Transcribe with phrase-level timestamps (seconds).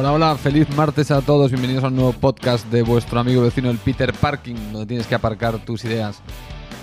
[0.00, 1.50] Hola, hola, feliz martes a todos.
[1.50, 5.14] Bienvenidos a un nuevo podcast de vuestro amigo vecino el Peter Parking, donde tienes que
[5.14, 6.22] aparcar tus ideas.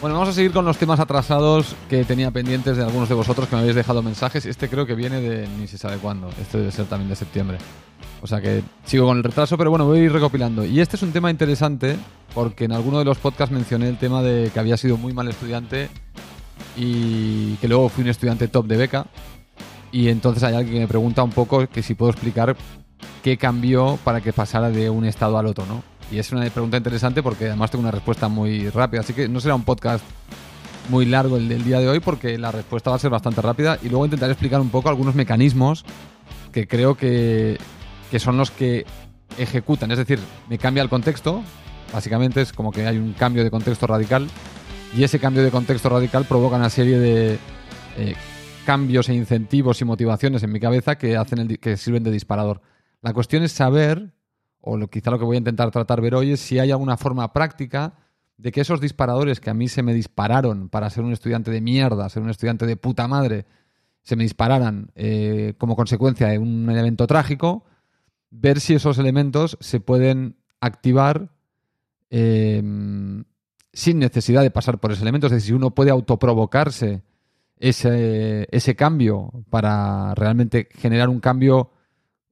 [0.02, 3.48] Bueno, vamos a seguir con los temas atrasados que tenía pendientes de algunos de vosotros
[3.48, 4.46] que me habéis dejado mensajes.
[4.46, 6.30] Este creo que viene de ni se sabe cuándo.
[6.40, 7.58] Este debe ser también de septiembre.
[8.22, 10.64] O sea que sigo con el retraso, pero bueno, voy a ir recopilando.
[10.64, 11.98] Y este es un tema interesante
[12.36, 15.28] porque en alguno de los podcasts mencioné el tema de que había sido muy mal
[15.28, 15.90] estudiante
[16.76, 19.08] y que luego fui un estudiante top de beca.
[19.92, 22.56] Y entonces hay alguien que me pregunta un poco que si puedo explicar
[23.24, 25.84] qué cambió para que pasara de un estado al otro, ¿no?
[26.12, 29.02] Y es una pregunta interesante porque además tengo una respuesta muy rápida.
[29.02, 30.04] Así que no será un podcast
[30.90, 33.78] muy largo el del día de hoy porque la respuesta va a ser bastante rápida
[33.84, 35.84] y luego intentaré explicar un poco algunos mecanismos
[36.54, 37.58] que creo que,
[38.10, 38.86] que son los que
[39.38, 39.92] ejecutan.
[39.92, 41.44] Es decir, me cambia el contexto.
[41.94, 44.28] Básicamente es como que hay un cambio de contexto radical
[44.96, 47.40] y ese cambio de contexto radical provoca una serie de
[47.98, 48.16] eh,
[48.66, 52.62] cambios e incentivos y motivaciones en mi cabeza que, hacen el, que sirven de disparador.
[53.08, 54.12] La cuestión es saber
[54.60, 57.32] o quizá lo que voy a intentar tratar ver hoy es si hay alguna forma
[57.32, 57.94] práctica
[58.36, 61.62] de que esos disparadores que a mí se me dispararon para ser un estudiante de
[61.62, 63.46] mierda, ser un estudiante de puta madre,
[64.04, 67.64] se me dispararan eh, como consecuencia de un evento trágico,
[68.30, 71.32] ver si esos elementos se pueden activar
[72.10, 72.62] eh,
[73.72, 75.28] sin necesidad de pasar por ese elemento.
[75.28, 77.04] Es decir, si uno puede autoprovocarse
[77.56, 81.72] ese, ese cambio para realmente generar un cambio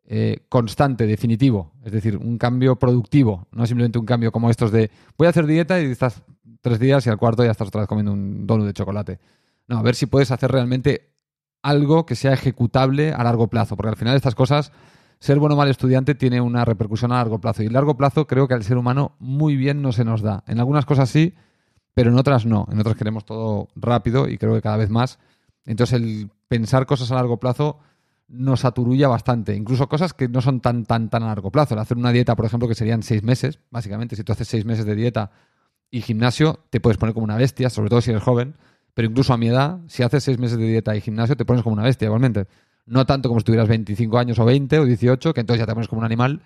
[0.08, 4.92] eh, constante, definitivo, es decir, un cambio productivo, no simplemente un cambio como estos de
[5.18, 6.22] voy a hacer dieta y estás
[6.62, 9.20] tres días y al cuarto ya estás otra vez comiendo un donut de chocolate.
[9.68, 11.10] No, a ver si puedes hacer realmente
[11.64, 14.72] algo que sea ejecutable a largo plazo, porque al final estas cosas,
[15.20, 18.28] ser bueno o mal estudiante tiene una repercusión a largo plazo y a largo plazo
[18.28, 20.44] creo que al ser humano muy bien no se nos da.
[20.46, 21.34] En algunas cosas sí,
[21.96, 22.68] pero en otras no.
[22.72, 25.18] En otras queremos todo rápido y creo que cada vez más.
[25.66, 27.80] Entonces el pensar cosas a largo plazo
[28.28, 29.56] nos aturulla bastante.
[29.56, 31.80] Incluso cosas que no son tan, tan, tan a largo plazo.
[31.80, 34.16] Hacer una dieta, por ejemplo, que serían seis meses, básicamente.
[34.16, 35.32] Si tú haces seis meses de dieta
[35.92, 38.56] y gimnasio, te puedes poner como una bestia, sobre todo si eres joven.
[38.94, 41.64] Pero incluso a mi edad, si haces seis meses de dieta y gimnasio, te pones
[41.64, 42.48] como una bestia igualmente.
[42.86, 45.74] No tanto como si tuvieras 25 años o 20 o 18, que entonces ya te
[45.74, 46.42] pones como un animal,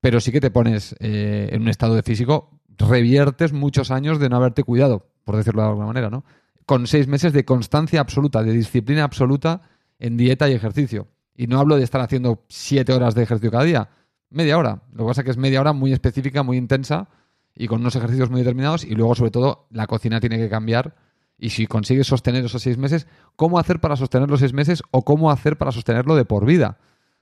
[0.00, 4.28] pero sí que te pones eh, en un estado de físico, reviertes muchos años de
[4.28, 6.24] no haberte cuidado, por decirlo de alguna manera, ¿no?
[6.66, 9.62] Con seis meses de constancia absoluta, de disciplina absoluta
[9.98, 11.08] en dieta y ejercicio.
[11.38, 13.88] Y no hablo de estar haciendo siete horas de ejercicio cada día,
[14.28, 14.82] media hora.
[14.92, 17.08] Lo que pasa es que es media hora muy específica, muy intensa
[17.54, 18.84] y con unos ejercicios muy determinados.
[18.84, 20.96] Y luego, sobre todo, la cocina tiene que cambiar.
[21.38, 23.06] Y si consigues sostener esos seis meses,
[23.36, 26.78] ¿cómo hacer para sostener los seis meses o cómo hacer para sostenerlo de por vida?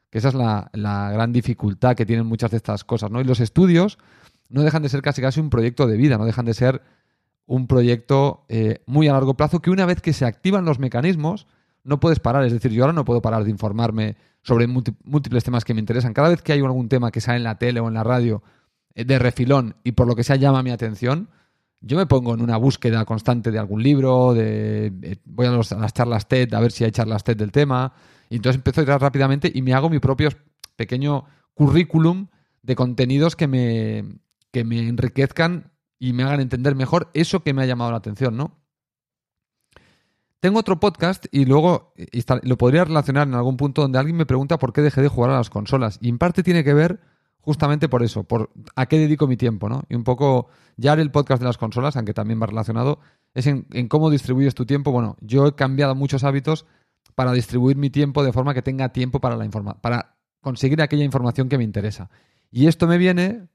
[0.09, 3.21] Que esa es la, la gran dificultad que tienen muchas de estas cosas, ¿no?
[3.21, 3.99] Y los estudios
[4.49, 6.81] no dejan de ser casi casi un proyecto de vida, no dejan de ser
[7.45, 11.47] un proyecto eh, muy a largo plazo que una vez que se activan los mecanismos,
[11.87, 12.45] no puedes parar.
[12.45, 16.13] Es decir, yo ahora no puedo parar de informarme sobre múltiples temas que me interesan.
[16.13, 18.43] Cada vez que hay algún tema que sale en la tele o en la radio
[18.95, 21.31] eh, de refilón y por lo que sea llama mi atención,
[21.81, 25.95] yo me pongo en una búsqueda constante de algún libro, de eh, voy a, las
[25.95, 27.93] charlas TED a ver si hay charlas TED del tema,
[28.29, 30.31] y entonces empiezo a ir rápidamente y me hago mi propio
[30.75, 32.27] pequeño currículum
[32.63, 34.19] de contenidos que me,
[34.51, 38.37] que me enriquezcan y me hagan entender mejor eso que me ha llamado la atención,
[38.37, 38.66] ¿no?
[40.47, 41.93] Tengo otro podcast y luego
[42.45, 45.33] lo podría relacionar en algún punto donde alguien me pregunta por qué dejé de jugar
[45.33, 45.99] a las consolas.
[46.01, 47.01] Y en parte tiene que ver
[47.41, 49.83] justamente por eso, por a qué dedico mi tiempo, ¿no?
[49.89, 50.47] Y un poco,
[50.77, 53.01] ya el podcast de las consolas, aunque también va relacionado,
[53.35, 54.93] es en, cómo distribuyes tu tiempo.
[54.93, 56.65] Bueno, yo he cambiado muchos hábitos
[57.17, 59.49] para distribuir mi tiempo de forma que tenga tiempo para, la
[59.81, 62.09] para conseguir aquella información que me interesa.
[62.53, 63.49] Y esto me viene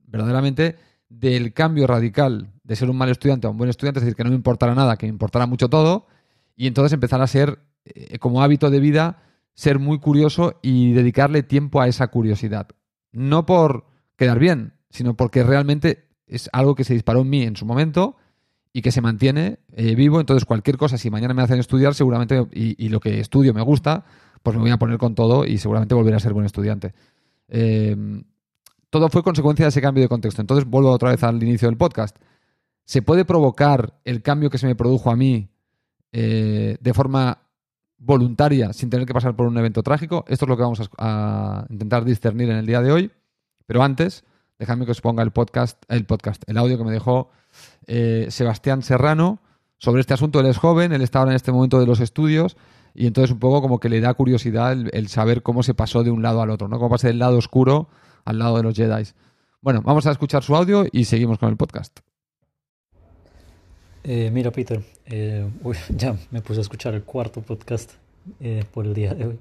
[0.00, 0.78] verdaderamente
[1.08, 4.24] del cambio radical de ser un mal estudiante a un buen estudiante, es decir, que
[4.24, 6.08] no me importara nada, que me importara mucho todo,
[6.56, 9.22] y entonces empezar a ser, eh, como hábito de vida,
[9.54, 12.68] ser muy curioso y dedicarle tiempo a esa curiosidad.
[13.12, 17.56] No por quedar bien, sino porque realmente es algo que se disparó en mí en
[17.56, 18.16] su momento
[18.72, 20.20] y que se mantiene eh, vivo.
[20.20, 24.04] Entonces, cualquier cosa, si mañana me hacen estudiar, seguramente, y, lo que estudio me gusta,
[24.42, 26.92] pues me voy a poner con todo y seguramente volveré a ser buen estudiante.
[27.48, 27.96] Eh,
[28.90, 30.40] todo fue consecuencia de ese cambio de contexto.
[30.40, 32.16] Entonces, vuelvo otra vez al inicio del podcast.
[32.84, 35.53] ¿Se puede provocar el cambio que se me produjo a mí
[36.16, 37.38] eh, de forma
[37.98, 40.24] voluntaria sin tener que pasar por un evento trágico.
[40.28, 43.10] Esto es lo que vamos a, intentar discernir en el día de hoy.
[43.66, 44.22] Pero antes,
[44.56, 47.30] dejadme que os ponga el podcast, el podcast, el audio que me dejó
[47.88, 49.40] eh, Sebastián Serrano
[49.78, 50.38] sobre este asunto.
[50.38, 52.56] Él es joven, él está ahora en este momento de los estudios
[52.94, 56.12] y entonces un poco como que le da curiosidad el, saber cómo se pasó de
[56.12, 56.78] un lado al otro, ¿no?
[56.78, 57.88] Cómo pasa del lado oscuro
[58.24, 59.02] al lado de los Jedi.
[59.60, 62.03] Bueno, vamos a escuchar su audio y seguimos con el podcast.
[64.06, 65.48] Eh, mira, Peter, eh,
[65.88, 67.92] ya me puse a escuchar el cuarto podcast
[68.38, 69.38] eh, por el día de hoy.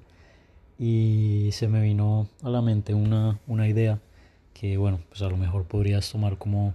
[0.79, 3.99] y se me vino a la mente una, una idea
[4.53, 6.73] que bueno, pues a lo mejor podrías tomar como,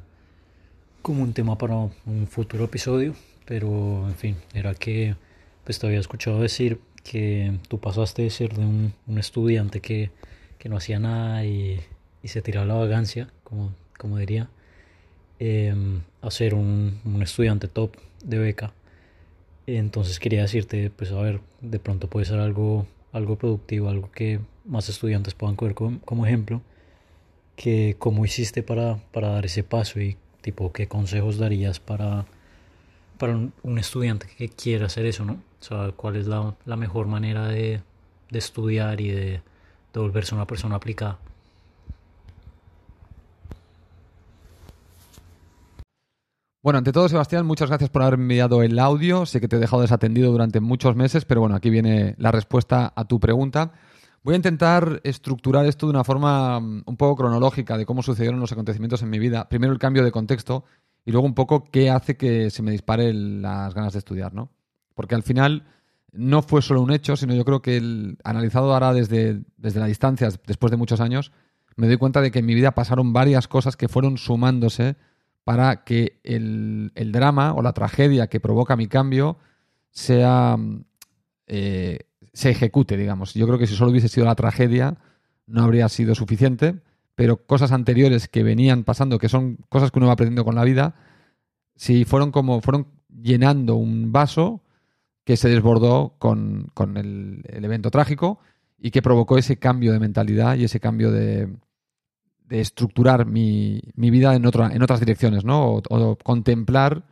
[1.01, 3.15] como un tema para un futuro episodio,
[3.47, 5.17] pero en fin, era que
[5.65, 10.11] pues te había escuchado decir que tú pasaste de ser de un, un estudiante que,
[10.59, 11.81] que, no hacía nada y,
[12.23, 14.51] y, se tiraba la vagancia, como, como diría,
[15.41, 15.75] eh,
[16.23, 18.73] a ser un, un estudiante top de beca.
[19.67, 24.41] Entonces quería decirte, pues a ver, de pronto puede ser algo, algo productivo, algo que
[24.65, 26.63] más estudiantes puedan coger como, como ejemplo
[27.59, 32.25] que cómo hiciste para, para dar ese paso y tipo qué consejos darías para,
[33.19, 35.43] para un, estudiante que quiera hacer eso, ¿no?
[35.61, 37.81] O sea, cuál es la, la mejor manera de,
[38.31, 39.43] de, estudiar y de,
[39.93, 41.19] de volverse una persona aplicada.
[46.69, 49.25] Bueno, ante todo, Sebastián, muchas gracias por haber enviado el audio.
[49.25, 52.93] Sé que te he dejado desatendido durante muchos meses, pero bueno, aquí viene la respuesta
[52.95, 53.73] a tu pregunta.
[54.23, 58.39] Voy a intentar estructurar esto de una forma mm, un poco cronológica de cómo sucedieron
[58.39, 59.49] los acontecimientos en mi vida.
[59.49, 60.65] Primero el cambio de contexto
[61.07, 64.51] y luego un poco qué hace que se me dispare las ganas de estudiar, ¿no?
[64.95, 65.65] Porque al final
[66.13, 69.87] no fue solo un hecho, sino yo creo que el, analizado ahora desde, desde la
[69.87, 71.33] distancia, después de muchos años,
[71.77, 74.97] me doy cuenta de que en mi vida pasaron varias cosas que fueron sumándose
[75.49, 79.39] para que el, el drama o la tragedia que provoca mi cambio
[79.91, 80.85] sea mm,
[81.47, 82.01] eh,
[82.35, 83.33] se ejecute, digamos.
[83.33, 84.99] Yo creo que si solo hubiese sido la tragedia,
[85.47, 86.83] no habría sido suficiente,
[87.15, 90.65] pero cosas anteriores que venían pasando, que son cosas que uno va aprendiendo con la
[90.65, 90.95] vida,
[91.77, 94.61] si fueron como, fueron llenando un vaso
[95.25, 98.39] que se desbordó con, el, evento trágico
[98.77, 101.49] y que provocó ese cambio de mentalidad y ese cambio de,
[102.49, 105.83] de estructurar mi, vida en, otra, en otras direcciones, ¿no?
[105.89, 107.05] o contemplar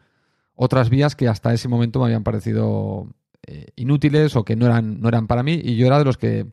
[0.56, 3.08] otras vías que hasta ese momento me habían parecido
[3.46, 6.16] eh, inútiles o que no eran, no eran para mí y yo era de los
[6.16, 6.46] que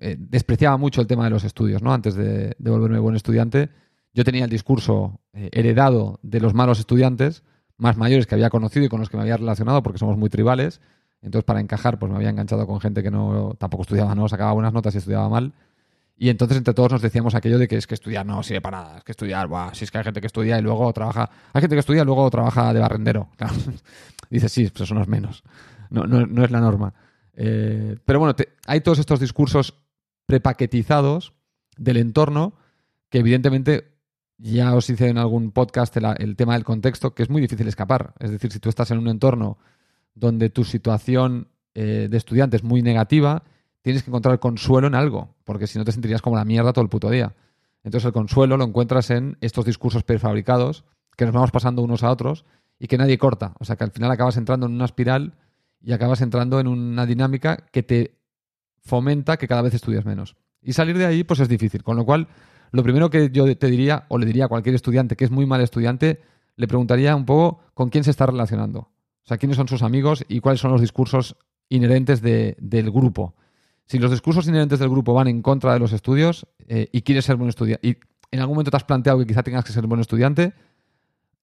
[0.00, 1.92] eh, despreciaba mucho el tema de los estudios, ¿no?
[1.92, 3.70] Antes de, volverme buen estudiante,
[4.12, 7.42] yo tenía el discurso eh, heredado de los malos estudiantes,
[7.78, 10.28] más mayores que había conocido y con los que me había relacionado porque somos muy
[10.28, 10.80] tribales.
[11.22, 14.52] Entonces, para encajar, pues me había enganchado con gente que no tampoco estudiaba, no sacaba
[14.52, 15.54] buenas notas y estudiaba mal.
[16.18, 18.82] Y entonces entre todos nos decíamos aquello de que es que estudiar no sirve para
[18.82, 21.28] nada, es que estudiar, buah, si es que hay gente que estudia y luego trabaja,
[21.52, 23.28] hay gente que estudia y luego trabaja de barrendero.
[24.30, 25.42] Dice, sí, pues eso no es menos
[25.90, 26.94] no, no, es la norma.
[27.34, 28.34] Eh, pero bueno,
[28.66, 29.74] hay todos estos discursos
[30.26, 31.34] prepaquetizados
[31.76, 32.54] del entorno
[33.08, 33.92] que evidentemente
[34.38, 38.14] ya os hice en algún podcast el, tema del contexto, que es muy difícil escapar.
[38.18, 39.58] Es decir, si tú estás en un entorno
[40.14, 43.44] donde tu situación eh, de estudiante es muy negativa,
[43.86, 46.82] tienes que encontrar consuelo en algo, porque si no te sentirías como la mierda todo
[46.82, 47.36] el puto día.
[47.84, 50.82] Entonces el consuelo lo encuentras en estos discursos prefabricados
[51.16, 52.44] que nos vamos pasando unos a otros
[52.80, 53.54] y que nadie corta.
[53.60, 55.34] O sea que al final acabas entrando en una espiral
[55.80, 58.18] y acabas entrando en una dinámica que te
[58.80, 60.34] fomenta que cada vez estudias menos.
[60.60, 61.84] Y salir de ahí, pues es difícil.
[61.84, 62.26] Con lo cual,
[62.72, 65.46] lo primero que yo te diría, o le diría a cualquier estudiante que es muy
[65.46, 66.22] mal estudiante,
[66.56, 68.80] le preguntaría un poco con quién se está relacionando.
[68.80, 71.36] O sea, quiénes son sus amigos y cuáles son los discursos
[71.68, 73.36] inherentes del grupo.
[73.86, 77.24] Si los discursos inherentes del grupo van en contra de los estudios eh, y quieres
[77.24, 77.96] ser buen estudiante, y
[78.30, 80.54] en algún momento te has planteado que quizá tengas que ser buen estudiante,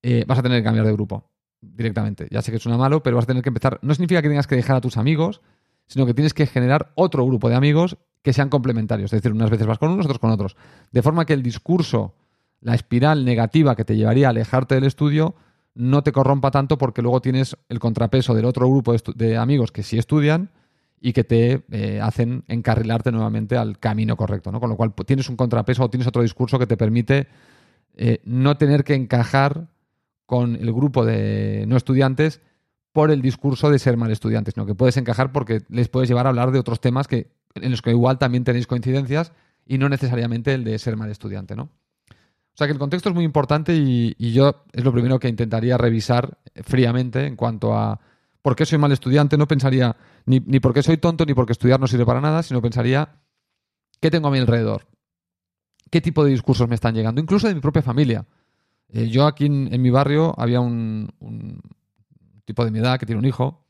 [0.01, 1.29] eh, vas a tener que cambiar de grupo
[1.61, 2.27] directamente.
[2.29, 3.79] Ya sé que suena malo, pero vas a tener que empezar.
[3.81, 5.41] No significa que tengas que dejar a tus amigos,
[5.87, 9.13] sino que tienes que generar otro grupo de amigos que sean complementarios.
[9.13, 10.55] Es decir, unas veces vas con unos, otros con otros.
[10.91, 12.15] De forma que el discurso,
[12.59, 15.35] la espiral negativa que te llevaría a alejarte del estudio,
[15.75, 19.83] no te corrompa tanto porque luego tienes el contrapeso del otro grupo de, amigos que
[19.83, 20.51] sí estudian
[21.05, 24.53] y que te eh, hacen encarrilarte nuevamente al camino correcto.
[24.53, 24.61] ¿no?
[24.61, 27.27] Con lo cual tienes un contrapeso o tienes otro discurso que te permite
[27.97, 29.67] eh, no tener que encajar
[30.25, 32.39] con el grupo de no estudiantes
[32.93, 36.25] por el discurso de ser mal estudiantes, sino que puedes encajar porque les puedes llevar
[36.25, 39.33] a hablar de otros temas que, en los que igual también tenéis coincidencias
[39.65, 41.63] y no necesariamente el de ser mal estudiante, ¿no?
[41.63, 45.77] O sea que el contexto es muy importante y, yo es lo primero que intentaría
[45.77, 47.99] revisar fríamente en cuanto a
[48.43, 49.35] por qué soy mal estudiante.
[49.35, 49.95] No pensaría
[50.27, 53.15] ni, ni por qué soy tonto ni porque estudiar no sirve para nada, sino pensaría
[53.99, 54.85] qué tengo a mi alrededor,
[55.89, 58.27] qué tipo de discursos me están llegando, incluso de mi propia familia.
[58.89, 61.09] Eh, yo aquí en, mi barrio había un,
[62.45, 63.65] tipo de mi edad que tiene un hijo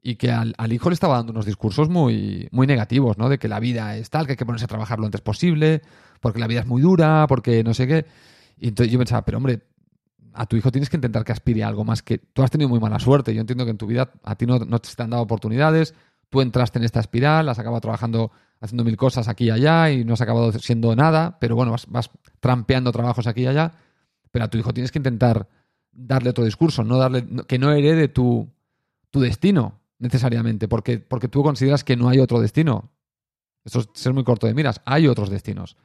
[0.00, 3.28] y que al, hijo le estaba dando unos discursos muy, muy negativos, ¿no?
[3.28, 5.82] De que la vida es tal, que hay que ponerse a trabajar lo antes posible,
[6.20, 8.06] porque la vida es muy dura, porque no sé qué.
[8.56, 9.62] Y entonces yo pensaba, pero hombre,
[10.36, 12.18] a tu hijo tienes que intentar que aspire a algo más que...
[12.18, 13.34] Tú has tenido muy mala suerte.
[13.34, 15.94] Yo entiendo que en tu vida a ti no, no te han dado oportunidades,
[16.28, 20.04] tú entraste en esta espiral, has acabado trabajando, haciendo mil cosas aquí y allá y
[20.04, 23.72] no has acabado siendo nada, pero bueno, vas, vas trampeando trabajos aquí y allá
[24.36, 25.48] pero a tu hijo tienes que intentar
[25.90, 28.52] darle otro discurso, no darle, que no herede tu,
[29.10, 32.92] tu destino necesariamente, porque, porque tú consideras que no hay otro destino.
[33.64, 34.82] Esto es ser muy corto de miras.
[34.84, 35.78] Hay otros destinos.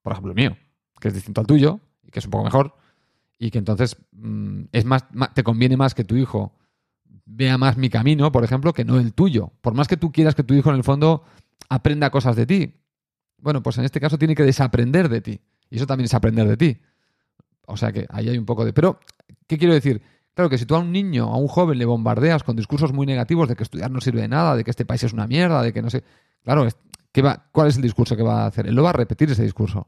[0.00, 0.56] Por ejemplo, el mío,
[0.98, 2.74] que es distinto al tuyo y que es un poco mejor.
[3.38, 5.04] Y que entonces mm, es más,
[5.34, 6.52] te conviene más que tu hijo
[7.28, 9.52] vea más mi camino, por ejemplo, que no el tuyo.
[9.60, 11.22] Por más que tú quieras que tu hijo en el fondo
[11.68, 12.74] aprenda cosas de ti.
[13.38, 15.40] Bueno, pues en este caso tiene que desaprender de ti.
[15.70, 16.80] Y eso también es aprender de ti.
[17.66, 18.72] O sea que ahí hay un poco de...
[18.72, 18.98] Pero,
[19.46, 20.00] ¿qué quiero decir?
[20.34, 23.06] Claro que si tú a un niño, a un joven le bombardeas con discursos muy
[23.06, 25.62] negativos de que estudiar no sirve de nada, de que este país es una mierda,
[25.62, 26.02] de que no sé...
[26.42, 26.66] Claro,
[27.12, 28.66] ¿qué va, ¿cuál es el discurso que va a hacer?
[28.66, 29.86] Él lo va a repetir ese discurso.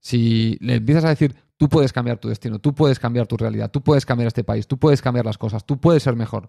[0.00, 3.70] Si le empiezas a decir, tú puedes cambiar tu destino, tú puedes cambiar tu realidad,
[3.70, 6.48] tú puedes cambiar este país, tú puedes cambiar las cosas, tú puedes ser mejor.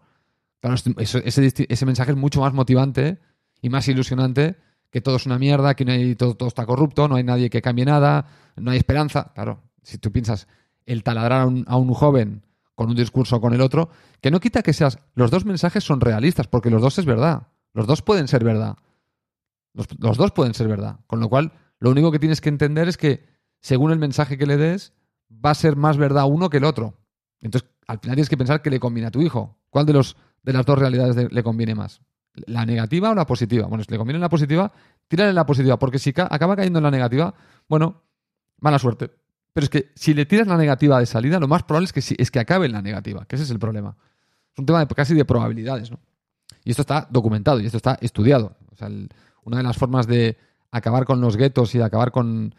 [0.60, 3.20] Claro, ese, mensaje es mucho más motivante
[3.62, 4.55] y más ilusionante
[4.89, 7.62] que todo es una mierda, que no hay, todo, está corrupto, no hay nadie que
[7.62, 9.32] cambie nada, no hay esperanza.
[9.36, 10.48] Claro, si tú piensas
[10.88, 12.41] el taladrar a un, joven
[12.74, 13.89] con un discurso o con el otro,
[14.20, 14.98] que no quita que seas.
[15.13, 17.50] Los dos mensajes son realistas, porque los dos es verdad.
[17.75, 18.77] Los dos pueden ser verdad.
[19.75, 21.01] Los, dos pueden ser verdad.
[21.05, 23.27] Con lo cual, lo único que tienes que entender es que,
[23.62, 24.91] según el mensaje que le des,
[25.43, 26.95] va a ser más verdad uno que el otro.
[27.41, 29.57] Entonces, al final tienes que pensar que le conviene a tu hijo.
[29.69, 32.01] ¿Cuál de, los, de las dos realidades le conviene más?
[32.47, 33.67] ¿La negativa o la positiva?
[33.67, 34.71] Bueno, si le conviene la positiva,
[35.07, 37.33] tírale la positiva, porque si acaba cayendo en la negativa,
[37.67, 38.03] bueno,
[38.59, 39.11] mala suerte.
[39.53, 42.15] Pero es que si le tiras la negativa de salida, lo más probable es que,
[42.17, 43.95] es que acabe en la negativa, que ese es el problema.
[44.51, 45.99] Es un tema de, casi de probabilidades, ¿no?
[46.63, 48.55] Y esto está documentado y esto está estudiado.
[48.71, 48.89] O sea,
[49.43, 50.37] una de las formas de
[50.71, 52.55] acabar con los guetos y de acabar con,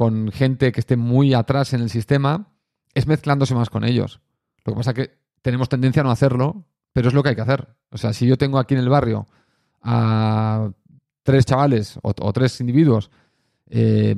[0.00, 2.54] con gente que esté muy atrás en el sistema
[2.94, 4.22] es mezclándose más con ellos.
[4.64, 6.64] Lo que pasa es que tenemos tendencia a no hacerlo,
[6.94, 7.68] pero es lo que hay que hacer.
[7.90, 9.26] O sea, si yo tengo aquí en el barrio
[9.82, 10.70] a
[11.22, 13.10] tres chavales o, tres individuos
[13.68, 14.16] eh,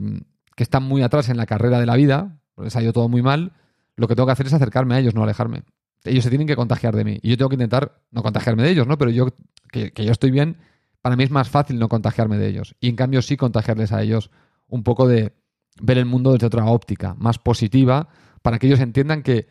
[0.55, 3.23] que están muy atrás en la carrera de la vida, les ha ido todo muy
[3.23, 3.51] mal,
[3.97, 5.65] lo que tengo que hacer es acercarme a ellos, no alejarme.
[6.05, 7.19] Ellos se tienen que contagiar de mí.
[7.23, 8.99] Y yo tengo que intentar no contagiarme de ellos, ¿no?
[8.99, 9.35] Pero yo,
[9.73, 10.59] que, yo estoy bien,
[11.01, 12.77] para mí es más fácil no contagiarme de ellos.
[12.79, 14.31] Y en cambio sí contagiarles a ellos
[14.69, 15.33] un poco de
[15.81, 18.09] ver el mundo desde otra óptica, más positiva,
[18.43, 19.49] para que ellos entiendan que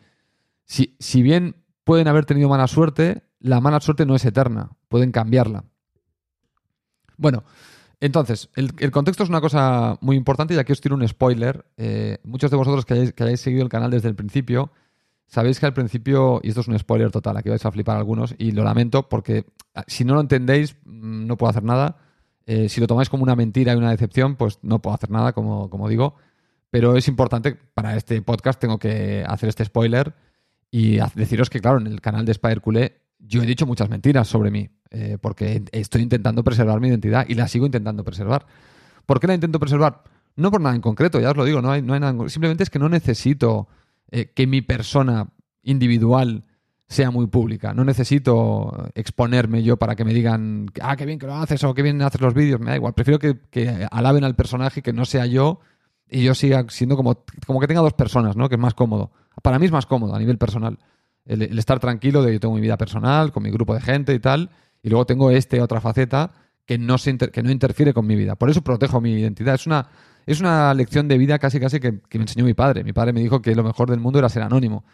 [0.64, 5.12] si, si bien pueden haber tenido mala suerte, la mala suerte no es eterna, pueden
[5.12, 5.64] cambiarla.
[7.16, 7.44] Bueno,
[8.02, 11.64] entonces, el, contexto es una cosa muy importante y aquí os tiro un spoiler.
[11.76, 14.72] Eh, muchos de vosotros que hayáis, seguido el canal desde el principio,
[15.28, 18.34] sabéis que al principio, y esto es un spoiler total, aquí vais a flipar algunos,
[18.38, 21.96] y lo lamento porque ah, si no lo entendéis, mm, no puedo hacer nada.
[22.46, 25.32] Eh, si lo tomáis como una mentira y una decepción, pues no puedo hacer nada,
[25.32, 26.14] como, como digo.
[26.70, 30.14] Pero es importante, para este podcast tengo que hacer este spoiler
[30.70, 34.28] y deciros que, claro, en el canal de Spider Culé yo he dicho muchas mentiras
[34.28, 38.46] sobre mí, eh, porque estoy intentando preservar mi identidad y la sigo intentando preservar.
[39.06, 40.02] ¿Por qué la intento preservar?
[40.36, 42.28] No por nada en concreto, ya os lo digo, no hay, no hay nada.
[42.28, 43.68] Simplemente es que no necesito
[44.10, 45.28] eh, que mi persona
[45.62, 46.44] individual
[46.92, 47.74] sea muy pública.
[47.74, 51.74] No necesito exponerme yo para que me digan, ah, qué bien que lo haces o
[51.74, 52.60] qué bien haces los vídeos.
[52.60, 52.94] Me da igual.
[52.94, 55.60] Prefiero que, alaben al personaje, que no sea yo
[56.08, 58.48] y yo siga siendo como, como que tenga dos personas, ¿no?
[58.48, 59.10] Que es más cómodo.
[59.42, 60.78] Para mí es más cómodo a nivel personal
[61.24, 64.14] el, estar tranquilo de que yo tengo mi vida personal, con mi grupo de gente
[64.14, 64.50] y tal,
[64.82, 66.32] y luego tengo este otra faceta
[66.66, 68.36] que no, se que no interfiere con mi vida.
[68.36, 69.54] Por eso protejo mi identidad.
[69.54, 69.88] Es una,
[70.26, 72.84] es una lección de vida casi casi que, me enseñó mi padre.
[72.84, 74.84] Mi padre me dijo que lo mejor del mundo era ser anónimo.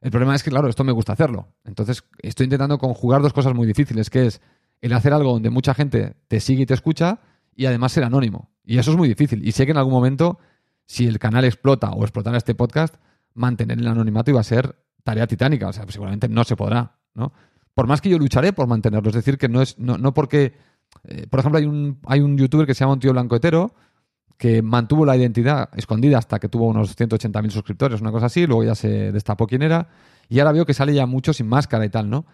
[0.00, 1.48] El problema es que, claro, esto me gusta hacerlo.
[1.64, 4.40] Entonces, estoy intentando conjugar dos cosas muy difíciles, que es
[4.80, 7.20] el hacer algo donde mucha gente te sigue y te escucha
[7.54, 8.50] y además ser anónimo.
[8.64, 9.46] Y eso es muy difícil.
[9.46, 10.38] Y sé que en algún momento,
[10.86, 12.96] si el canal explota o explotara este podcast,
[13.34, 17.32] mantener el anonimato iba a ser tarea titánica, o sea, seguramente no se podrá, ¿no?
[17.74, 20.54] Por más que yo lucharé por mantenerlo, es decir, que no es, no, no porque,
[21.04, 23.74] eh, por ejemplo, hay un, hay un youtuber que se llama un tío blanco hetero,
[24.36, 28.64] que mantuvo la identidad escondida hasta que tuvo unos 180.000 suscriptores, una cosa así, luego
[28.64, 29.88] ya se destapó quién era,
[30.28, 32.26] y ahora veo que sale ya mucho sin máscara y tal, ¿no?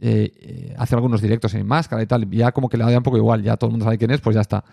[0.00, 3.02] Eh, eh, hace algunos directos sin máscara y tal, ya como que le da un
[3.02, 4.64] poco igual, ya todo el mundo sabe quién es, pues ya está.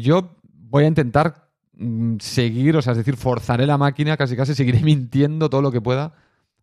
[0.00, 0.36] yo
[0.70, 4.80] voy a intentar mm, seguir, o sea, es decir, forzaré la máquina, casi casi seguiré
[4.84, 6.14] mintiendo todo lo que pueda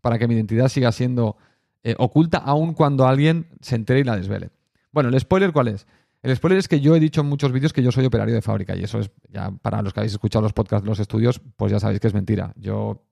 [0.02, 1.38] para que mi identidad siga siendo
[1.84, 4.50] eh, oculta aun cuando alguien se entere y la desvele.
[4.92, 5.88] Bueno, el spoiler cuál es?
[6.22, 8.42] El spoiler es que yo he dicho en muchos vídeos que yo soy operario de
[8.42, 11.42] fábrica y eso es, ya para los que habéis escuchado los podcasts de los estudios,
[11.56, 12.54] pues ya sabéis que es mentira.
[12.56, 13.06] Yo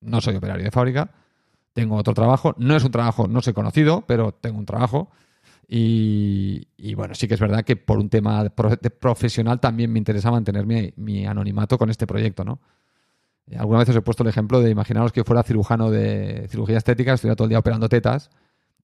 [0.00, 1.10] no soy operario de fábrica,
[1.72, 5.10] tengo otro trabajo, no es un trabajo, no soy conocido, pero tengo un trabajo.
[5.70, 10.64] Y, bueno, sí que es verdad que por un tema profesional también me interesa mantener
[10.64, 12.60] mi, mi anonimato con este proyecto, ¿no?
[13.56, 17.14] Alguna vez os he puesto el ejemplo de imaginaros que fuera cirujano de cirugía estética,
[17.14, 18.30] estuviera todo el día operando tetas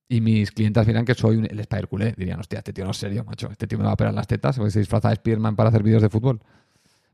[0.09, 2.15] y mis clientes miran que soy un, el Spider Culé.
[2.17, 3.51] Dirían, hostia, este tío no es serio, macho.
[3.51, 5.83] Este tío me va a operar las tetas o se disfraza de Spiderman para hacer
[5.83, 6.41] vídeos de fútbol.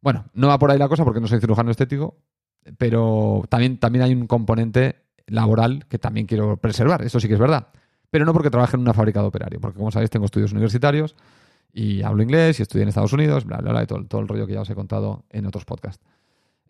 [0.01, 2.17] Bueno, no va por ahí la cosa porque no soy cirujano estético,
[2.79, 7.03] pero también, también hay un componente laboral que también quiero preservar.
[7.03, 7.69] Eso sí que es verdad.
[8.11, 11.15] Pero no porque trabaje en una fábrica de operario, porque como sabéis tengo estudios universitarios
[11.73, 14.27] Y hablo inglés y estudié en Estados Unidos, bla, bla, bla, y todo, todo el
[14.27, 16.05] rollo que ya os he contado en otros podcasts.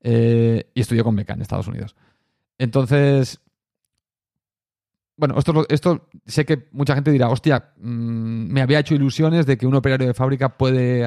[0.02, 1.96] Eh, y estudié con beca en Estados Unidos.
[2.58, 3.40] Entonces,
[5.20, 9.58] bueno, esto, esto sé que mucha gente dirá, hostia, mm, me había hecho ilusiones de
[9.58, 11.06] que un operario de fábrica puede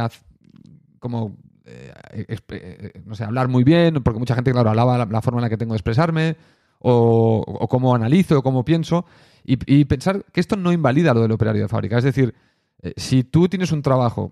[0.99, 1.91] como eh,
[2.29, 5.43] exp- eh, no sé, hablar muy bien, porque mucha gente, claro, hablaba la, forma en
[5.43, 6.37] la que tengo de expresarme,
[6.77, 9.05] o, cómo analizo, o cómo pienso,
[9.43, 11.97] y, pensar que esto no invalida lo del operario de fábrica.
[11.97, 12.35] Es decir,
[12.83, 14.31] eh, si tú tienes un trabajo,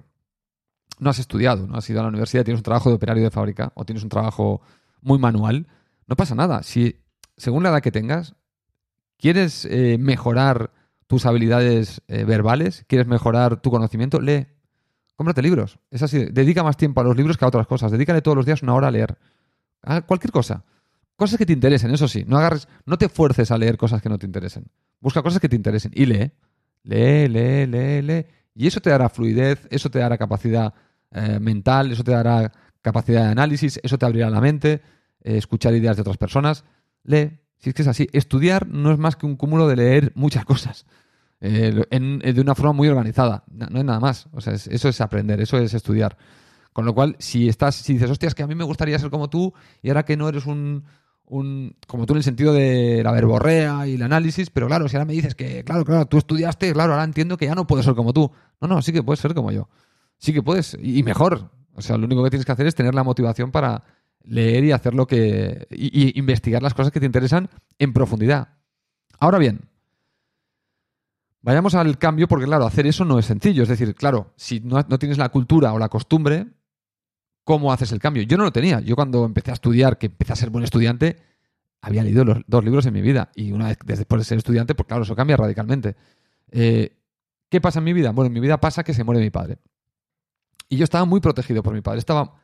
[0.99, 3.31] no has estudiado, no has ido a la universidad, tienes un trabajo de operario de
[3.31, 4.61] fábrica, o tienes un trabajo
[5.01, 5.65] muy manual,
[6.05, 6.61] no pasa nada.
[6.61, 7.01] Si,
[7.35, 8.35] según la edad que tengas,
[9.21, 10.71] quieres eh, mejorar
[11.07, 14.47] tus habilidades eh, verbales, quieres mejorar tu conocimiento, lee.
[15.15, 15.77] Cómprate libros.
[15.91, 16.25] Es así.
[16.31, 17.91] Dedica más tiempo a los libros que a otras cosas.
[17.91, 19.19] Dedícale todos los días una hora a leer.
[19.83, 20.63] Haz cualquier cosa.
[21.15, 22.23] Cosas que te interesen, eso sí.
[22.25, 24.65] No agarres, no te fuerces a leer cosas que no te interesen.
[24.99, 26.31] Busca cosas que te interesen y lee.
[26.83, 28.25] Lee, lee, lee, lee.
[28.55, 30.73] Y eso te dará fluidez, eso te dará capacidad
[31.11, 32.51] eh, mental, eso te dará
[32.81, 34.81] capacidad de análisis, eso te abrirá la mente,
[35.19, 36.63] escuchar ideas de otras personas.
[37.03, 37.41] Lee.
[37.61, 38.07] Si es que es así.
[38.11, 40.85] Estudiar no es más que un cúmulo de leer muchas cosas.
[41.39, 43.43] Eh, eh, de una forma muy organizada.
[43.51, 44.27] No hay nada más.
[44.33, 46.17] O sea, es- eso es aprender, eso es estudiar.
[46.73, 49.09] Con lo cual, si estás, si dices, hostia, es que a mí me gustaría ser
[49.09, 50.83] como tú, y ahora que no eres un,
[51.25, 54.95] un como tú en el sentido de la verborrea y el análisis, pero claro, si
[54.95, 57.83] ahora me dices que, claro, claro, tú estudiaste, claro, ahora entiendo que ya no puedo
[57.83, 58.31] ser como tú.
[58.61, 59.67] No, no, sí que puedes ser como yo.
[60.17, 61.49] Sí que puedes, y mejor.
[61.75, 63.83] O sea, lo único que tienes que hacer es tener la motivación para
[64.23, 65.67] leer y hacer lo que.
[65.71, 67.49] y, investigar las cosas que te interesan
[67.79, 68.49] en profundidad.
[69.19, 69.61] Ahora bien,
[71.41, 73.63] vayamos al cambio, porque claro, hacer eso no es sencillo.
[73.63, 76.47] Es decir, claro, si no, no tienes la cultura o la costumbre,
[77.43, 78.23] ¿cómo haces el cambio?
[78.23, 78.79] Yo no lo tenía.
[78.79, 81.17] Yo cuando empecé a estudiar, que empecé a ser buen estudiante,
[81.81, 83.31] había leído los dos libros en mi vida.
[83.35, 85.95] Y una vez después de ser estudiante, pues claro, eso cambia radicalmente.
[86.51, 86.97] Eh,
[87.49, 88.11] ¿Qué pasa en mi vida?
[88.11, 89.57] Bueno, en mi vida pasa que se muere mi padre.
[90.69, 91.99] Y yo estaba muy protegido por mi padre.
[91.99, 92.40] Estaba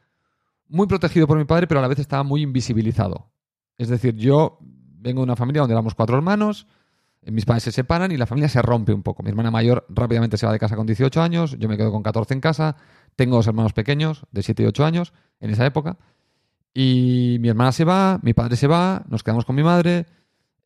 [0.70, 3.32] muy protegido por mi padre, pero a la vez estaba muy invisibilizado.
[3.78, 6.68] Es decir, yo vengo de una familia donde éramos cuatro hermanos,
[7.22, 9.24] eh, mis padres se separan y la familia se rompe un poco.
[9.24, 12.04] Mi hermana mayor rápidamente se va de casa con 18 años, yo me quedo con
[12.04, 12.76] 14 en casa,
[13.16, 15.98] tengo dos hermanos pequeños de 7 y 8 años en esa época.
[16.74, 20.06] Y mi hermana se va, mi padre se va, nos quedamos con mi madre.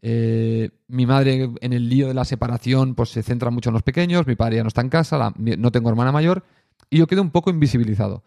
[0.04, 3.84] eh, mi madre en el lío de la separación pues se centra mucho en los
[3.84, 6.44] pequeños, mi padre ya no está en casa, la- no tengo hermana mayor
[6.90, 8.24] y yo quedo un poco invisibilizado.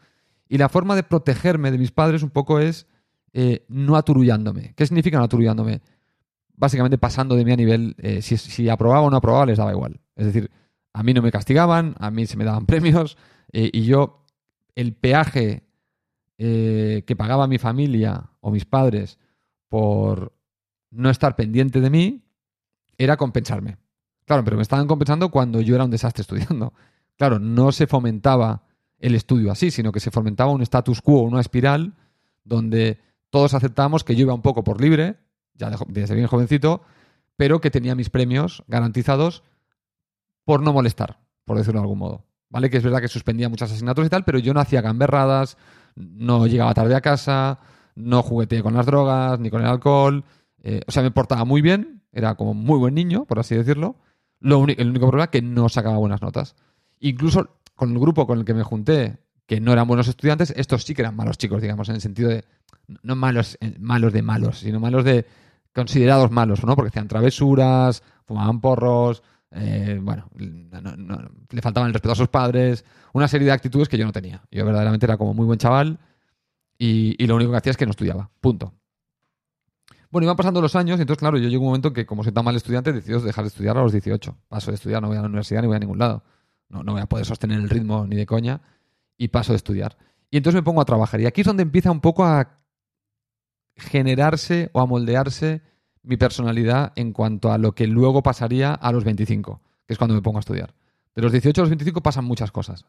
[0.48, 2.87] Y la forma de protegerme de mis padres un poco es
[3.33, 4.74] eh, no aturullándome.
[4.76, 5.83] ¿Qué significa no aturullándome?
[6.57, 9.72] Básicamente pasando de mí a nivel, eh, si, si aprobaba o no aprobaba les daba
[9.72, 10.00] igual.
[10.14, 10.50] Es decir,
[10.92, 13.16] a mí no me castigaban, a mí se me daban premios
[13.52, 14.24] eh, y yo
[14.74, 15.62] el peaje
[16.37, 19.18] que pagaba mi familia o mis padres
[19.68, 20.37] por
[20.90, 22.24] no estar pendiente de mí
[22.98, 23.78] era compensarme.
[24.26, 26.74] Claro, pero me estaban compensando cuando yo era un desastre estudiando.
[27.16, 28.64] Claro, no se fomentaba
[29.04, 31.92] el estudio así, sino que se fomentaba un status quo, una espiral,
[32.42, 35.16] donde todos aceptábamos que yo iba un poco por libre,
[35.54, 36.80] ya desde bien jovencito,
[37.36, 39.42] pero que tenía mis premios garantizados
[40.44, 42.24] por no molestar, por decirlo de algún modo.
[42.48, 42.70] ¿Vale?
[42.70, 45.58] Que es verdad que suspendía muchas asignaturas y tal, pero yo no hacía gamberradas,
[45.96, 47.58] no llegaba tarde a casa,
[47.96, 50.24] no jugueteé con las drogas, ni con el alcohol.
[50.62, 53.96] eh, o sea, me portaba muy bien, era como muy buen niño, por así decirlo.
[54.40, 56.54] Lo el único problema es que no sacaba buenas notas.
[57.00, 60.84] Incluso con el grupo con el que me junté, que no eran buenos estudiantes, estos
[60.84, 62.44] sí que eran malos chicos, digamos, en el sentido de,
[63.02, 65.26] no malos, eh, malos de malos, sino malos de
[65.74, 66.76] considerados malos, ¿no?
[66.76, 72.16] Porque hacían travesuras, fumaban porros, eh, bueno, no- no- no- le faltaban el respeto a
[72.16, 74.42] sus padres, una serie de actitudes que yo no tenía.
[74.50, 75.98] Yo verdaderamente era como muy buen chaval
[76.78, 78.72] y, lo único que hacía es que no estudiaba, punto.
[80.10, 82.32] Bueno, iban pasando los años y entonces, claro, yo llegó un momento que como soy
[82.32, 84.37] tan mal estudiante, decidí dejar de estudiar a los 18.
[84.48, 86.22] Paso de estudiar, no voy a la universidad ni voy a ningún lado.
[86.82, 88.60] No, voy a poder sostener el ritmo ni de coña
[89.16, 89.96] y paso de estudiar.
[90.30, 91.20] Y entonces me pongo a trabajar.
[91.20, 92.58] Y aquí es donde empieza un poco a
[93.76, 95.62] generarse o a moldearse
[96.02, 100.14] mi personalidad en cuanto a lo que luego pasaría a los 25, que es cuando
[100.14, 100.74] me pongo a estudiar.
[101.14, 102.84] De los 18 a los 25 pasan muchas cosas.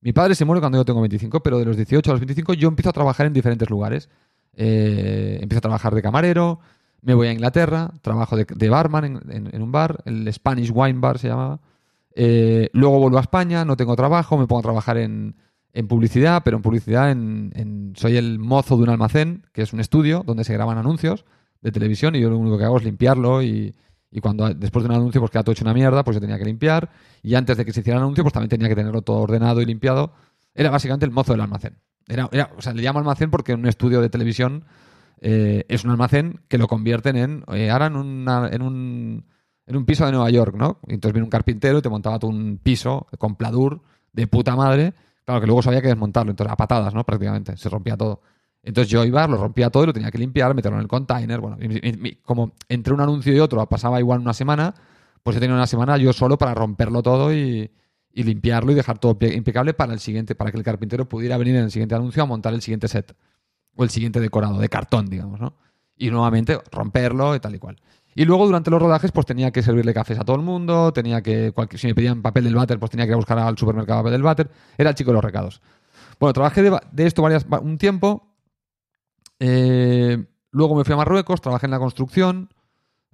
[0.00, 2.54] Mi padre se muere cuando yo tengo 25, pero de los 18 a los 25
[2.54, 4.08] yo empiezo a trabajar en diferentes lugares.
[4.54, 6.60] Eh, empiezo a trabajar de camarero,
[7.02, 11.18] me voy a Inglaterra, trabajo de, barman en- en un bar, el Spanish Wine Bar
[11.18, 11.60] se llamaba.
[12.14, 15.36] Eh, luego vuelvo a España, no tengo trabajo, me pongo a trabajar en,
[15.72, 19.72] en publicidad, pero en publicidad en, en- soy el mozo de un almacén, que es
[19.72, 21.24] un estudio donde se graban anuncios
[21.62, 23.74] de televisión y yo lo único que hago es limpiarlo y,
[24.22, 26.44] cuando después de un anuncio pues queda todo hecho una mierda, pues yo tenía que
[26.44, 26.90] limpiar
[27.22, 29.60] y antes de que se hiciera el anuncio pues también tenía que tenerlo todo ordenado
[29.60, 30.12] y limpiado.
[30.54, 31.76] Era básicamente el mozo del almacén.
[32.08, 34.64] Era, o sea, le llamo almacén porque un estudio de televisión
[35.20, 39.26] eh, es un almacén que lo convierten en, eh, ahora en, una- en un
[39.70, 40.80] en un piso de Nueva York, ¿no?
[40.88, 43.80] Y entonces viene un carpintero y te montaba tú un piso con pladur
[44.12, 47.04] de puta madre, claro que luego sabía que desmontarlo, entonces a patadas, ¿no?
[47.04, 48.20] Prácticamente, se rompía todo.
[48.64, 51.40] Entonces yo iba, lo rompía todo y lo tenía que limpiar, meterlo en el container.
[51.40, 51.56] Bueno,
[52.24, 54.74] como entre un anuncio y otro pasaba igual una semana,
[55.22, 57.70] pues yo tenía una semana yo solo para romperlo todo y,
[58.12, 61.62] limpiarlo y dejar todo impecable para el siguiente, para que el carpintero pudiera venir en
[61.62, 63.14] el siguiente anuncio a montar el siguiente set
[63.76, 65.54] o el siguiente decorado de cartón, digamos, ¿no?
[65.96, 67.76] Y nuevamente romperlo y tal y cual.
[68.14, 71.22] Y luego durante los rodajes pues tenía que servirle cafés a todo el mundo, tenía
[71.22, 74.00] que, si me pedían papel del váter pues tenía que ir a buscar al supermercado
[74.00, 75.60] papel del váter, era el chico de los recados.
[76.18, 78.34] Bueno, trabajé de, esto varias, un tiempo,
[79.38, 82.50] eh, luego me fui a Marruecos, trabajé en la construcción,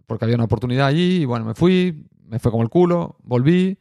[0.07, 3.79] porque había una oportunidad allí, y bueno, me fui, me fue como el culo, volví,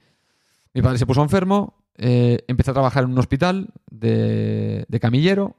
[0.74, 5.56] mi padre se puso enfermo, eh, empecé a trabajar en un hospital de, camillero,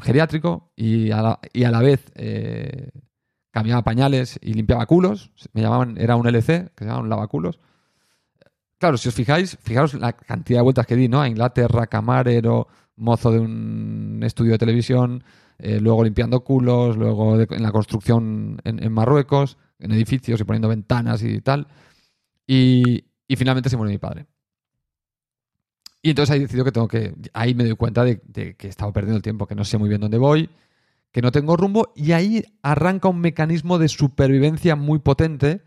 [0.00, 2.90] geriátrico, y a la, y a la vez eh,
[3.52, 7.60] cambiaba pañales y limpiaba culos, me llamaban, era un LC, que se llamaban lavaculos.
[8.78, 11.20] Claro, si os fijáis, fijaros la cantidad de vueltas que di, ¿no?
[11.20, 15.22] A Inglaterra, camarero, mozo de un estudio de televisión,
[15.58, 21.22] eh, luego limpiando culos, luego en la construcción en, Marruecos, en edificios y poniendo ventanas
[21.22, 21.68] y tal.
[22.46, 23.04] Y,
[23.36, 24.26] finalmente se murió mi padre.
[26.02, 27.14] Y entonces ahí decidido que tengo que.
[27.32, 29.78] Ahí me doy cuenta de, de, que he estado perdiendo el tiempo, que no sé
[29.78, 30.50] muy bien dónde voy,
[31.12, 35.62] que no tengo rumbo, y ahí arranca un mecanismo de supervivencia muy potente,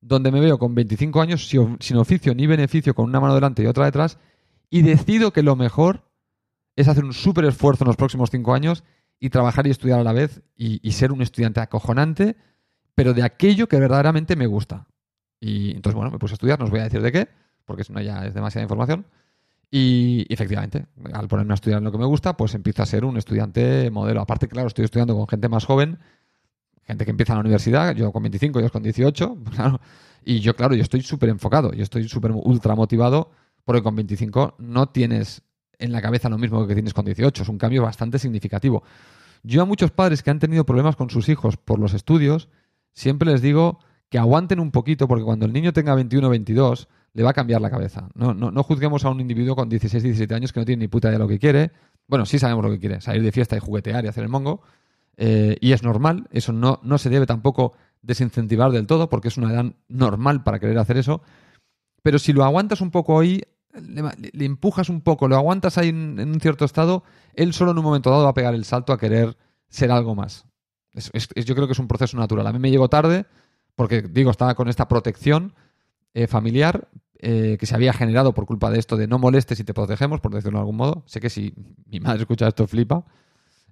[0.00, 3.66] donde me veo con 25 años sin oficio ni beneficio, con una mano delante y
[3.66, 4.18] otra detrás,
[4.70, 6.08] y decido que lo mejor
[6.76, 8.84] es hacer un súper esfuerzo en los próximos 5 años
[9.20, 12.36] y trabajar y estudiar a la vez y, ser un estudiante acojonante,
[12.94, 14.86] pero de aquello que verdaderamente me gusta.
[15.40, 17.28] Y entonces, bueno, me puse a estudiar, no os voy a decir de qué,
[17.64, 19.06] porque si no ya es demasiada información.
[19.76, 23.04] Y efectivamente, al ponerme a estudiar en lo que me gusta, pues empiezo a ser
[23.04, 24.20] un estudiante modelo.
[24.20, 25.98] Aparte, claro, estoy estudiando con gente más joven,
[26.84, 29.80] gente que empieza en la universidad, yo con 25, ellos con 18, claro.
[30.24, 33.32] Y yo, claro, yo estoy súper enfocado, yo estoy súper ultra motivado,
[33.64, 35.42] porque con 25 no tienes
[35.80, 37.42] en la cabeza lo mismo que tienes con 18.
[37.42, 38.84] Es un cambio bastante significativo.
[39.42, 42.48] Yo a muchos padres que han tenido problemas con sus hijos por los estudios,
[42.92, 43.80] siempre les digo
[44.14, 47.32] que aguanten un poquito porque cuando el niño tenga 21 o 22 le va a
[47.32, 48.10] cambiar la cabeza.
[48.14, 50.86] No, no, no juzguemos a un individuo con 16, 17 años que no tiene ni
[50.86, 51.72] puta idea de lo que quiere.
[52.06, 54.62] Bueno, sí sabemos lo que quiere, salir de fiesta y juguetear y hacer el mongo.
[55.16, 57.72] Eh, y es normal, eso no, no se debe tampoco
[58.02, 61.20] desincentivar del todo porque es una edad normal para querer hacer eso.
[62.00, 66.20] Pero si lo aguantas un poco ahí, le, empujas un poco, lo aguantas ahí en,
[66.20, 68.98] un cierto estado, él solo en un momento dado va a pegar el salto a
[68.98, 69.36] querer
[69.68, 70.46] ser algo más.
[70.94, 72.46] yo creo que es un proceso natural.
[72.46, 73.26] A mí me llegó tarde
[73.74, 75.54] porque, digo, estaba con esta protección
[76.14, 79.64] eh, familiar eh, que se había generado por culpa de esto de no molestes y
[79.64, 81.02] te protegemos, por decirlo de algún modo.
[81.06, 81.54] Sé que si
[81.86, 83.04] mi madre escucha esto flipa.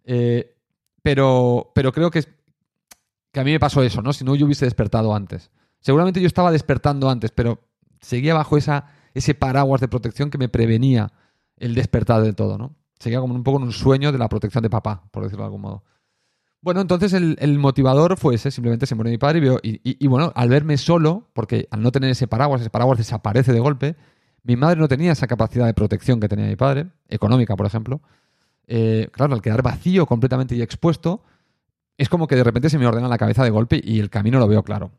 [0.04, 0.54] Eh,
[1.02, 2.24] pero, pero creo que,
[3.30, 4.12] que a mí me pasó eso, ¿no?
[4.12, 5.50] Si no, yo hubiese despertado antes.
[5.80, 7.60] Seguramente yo estaba despertando antes, pero
[8.00, 11.12] seguía bajo esa ese paraguas de protección que me prevenía
[11.56, 12.74] el despertar de todo, ¿no?
[12.98, 15.46] Seguía como un poco en un sueño de la protección de papá, por decirlo de
[15.46, 15.84] algún modo.
[16.62, 20.32] Bueno, entonces el, motivador fue ese, simplemente se murió mi padre y, veo, y, bueno,
[20.36, 23.96] al verme solo, porque al no tener ese paraguas, ese paraguas desaparece de golpe,
[24.44, 28.00] mi madre no tenía esa capacidad de protección que tenía mi padre, económica, por ejemplo.
[28.68, 31.24] Eh, claro, al quedar vacío completamente y expuesto,
[31.98, 34.38] es como que de repente se me ordena la cabeza de golpe y el camino
[34.38, 34.92] lo veo claro.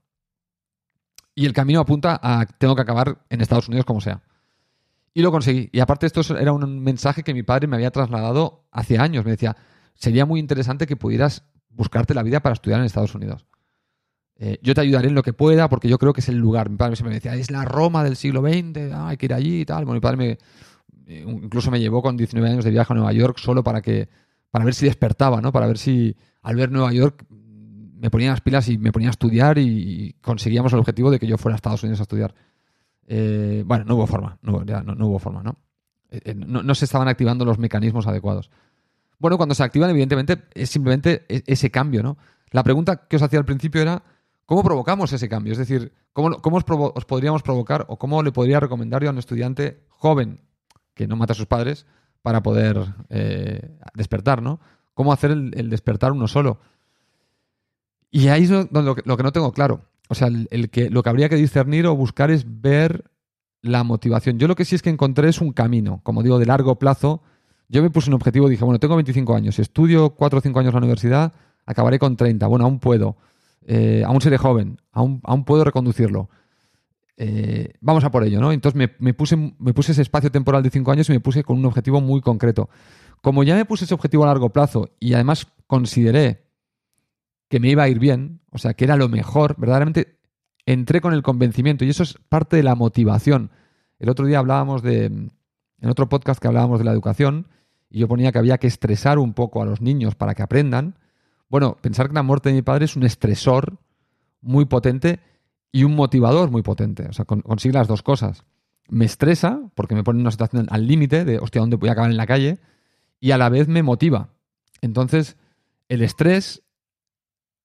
[1.34, 4.22] Y el camino apunta a tengo que acabar en Estados Unidos como sea.
[5.14, 5.70] Y lo conseguí.
[5.72, 9.24] Y aparte esto era un mensaje que mi padre me había trasladado hace años.
[9.24, 9.56] Me decía,
[9.96, 11.44] sería muy interesante que pudieras
[11.76, 13.46] buscarte la vida para estudiar en Estados Unidos.
[14.36, 16.70] Eh, yo te ayudaré en lo que pueda porque yo creo que es el lugar.
[16.70, 19.62] Mi padre me decía, es la Roma del siglo XX, ah, hay que ir allí
[19.62, 19.86] y tal.
[19.86, 20.38] Bueno, mi padre me,
[21.08, 24.10] eh, incluso me llevó con 19 años de viaje a Nueva York solo para que
[24.50, 25.52] para ver si despertaba, ¿no?
[25.52, 29.12] Para ver si al ver Nueva York me ponía las pilas y me ponía a
[29.12, 32.36] estudiar y conseguíamos el objetivo de que yo fuera a Estados Unidos a estudiar.
[33.08, 34.58] Eh, bueno, no hubo forma, no,
[35.08, 35.58] hubo forma, ¿no?
[36.36, 36.76] ¿no?
[36.76, 38.50] se estaban activando los mecanismos adecuados.
[39.20, 42.18] Bueno, cuando se activan, evidentemente, es simplemente e, ese cambio, ¿no?
[42.52, 44.04] La pregunta que os hacía al principio era,
[44.46, 45.54] ¿cómo provocamos ese cambio?
[45.54, 46.38] Es decir, ¿cómo,
[46.96, 50.42] os, podríamos provocar o cómo le podría recomendar yo a un estudiante joven
[50.94, 51.86] que no mata a sus padres
[52.22, 52.94] para poder
[53.96, 54.60] despertar, ¿no?
[54.94, 56.60] ¿Cómo hacer el despertar uno solo?
[58.14, 59.86] Y ahí es lo, que, no tengo claro.
[60.08, 63.06] O sea, el, que, lo que habría que discernir o buscar es ver
[63.64, 64.38] la motivación.
[64.38, 67.24] Yo lo que sí es que encontré es un camino, como digo, de largo plazo.
[67.74, 70.70] Yo me puse un objetivo, dije, bueno, tengo 25 años, estudio 4 o 5 años
[70.70, 71.34] en la universidad,
[71.66, 72.46] acabaré con 30.
[72.46, 73.18] Bueno, aún puedo.
[73.66, 76.30] Eh, aún seré joven, aún, aún puedo reconducirlo.
[77.18, 78.52] Eh, vamos a por ello, ¿no?
[78.52, 81.58] Entonces me, puse, me puse ese espacio temporal de 5 años y me puse con
[81.58, 82.70] un objetivo muy concreto.
[83.24, 86.46] Como ya me puse ese objetivo a largo plazo y además consideré
[87.50, 90.20] que me iba a ir bien, o sea, que era lo mejor, verdaderamente
[90.68, 93.50] entré con el convencimiento y eso es parte de la motivación.
[93.98, 97.48] El otro día hablábamos de, en otro podcast que hablábamos de la educación
[97.94, 100.96] y yo ponía que había que estresar un poco a los niños para que aprendan.
[101.48, 103.78] Bueno, pensar que la muerte de mi padre es un estresor
[104.42, 105.20] muy potente
[105.72, 107.08] y un motivador muy potente.
[107.08, 108.46] O sea, consigue las dos cosas.
[108.90, 111.92] Me estresa porque me pone en una situación al límite de, hostia, ¿dónde voy a
[111.92, 112.58] acabar en la calle?
[113.20, 114.30] Y a la vez me motiva.
[114.82, 115.38] Entonces,
[115.88, 116.64] el estrés,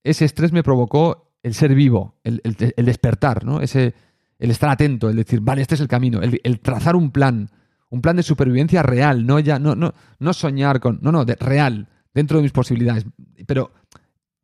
[0.04, 2.42] ese estrés me provocó el ser vivo, el,
[2.76, 3.62] despertar, ¿no?
[3.62, 3.94] Ese,
[4.38, 7.50] el estar atento, el decir, vale, este es el camino, el, trazar un plan,
[7.90, 11.36] un plan de supervivencia real, no ya, no, no, no soñar con, no, no, de,
[11.36, 13.06] real, dentro de mis posibilidades,
[13.46, 13.70] pero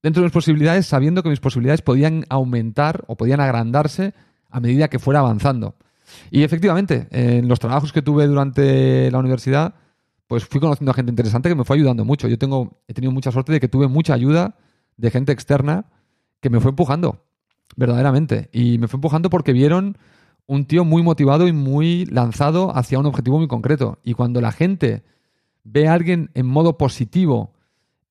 [0.03, 4.15] dentro de mis posibilidades sabiendo que mis posibilidades podían aumentar o podían agrandarse
[4.51, 5.77] a medida que fuera avanzando.
[6.31, 9.75] Y efectivamente, en los trabajos que tuve durante la universidad,
[10.27, 12.29] pues fui conociendo a gente interesante que me fue ayudando mucho.
[12.29, 14.57] Yo tengo, he tenido mucha suerte de que tuve mucha ayuda
[14.97, 15.87] de gente externa
[16.41, 17.25] que me fue empujando,
[17.77, 18.49] verdaderamente.
[18.53, 19.97] Y me fue empujando porque vieron
[20.47, 23.99] un tío muy motivado y muy lanzado hacia un objetivo muy concreto.
[24.03, 25.03] Y cuando la gente
[25.63, 27.55] ve a alguien en modo positivo,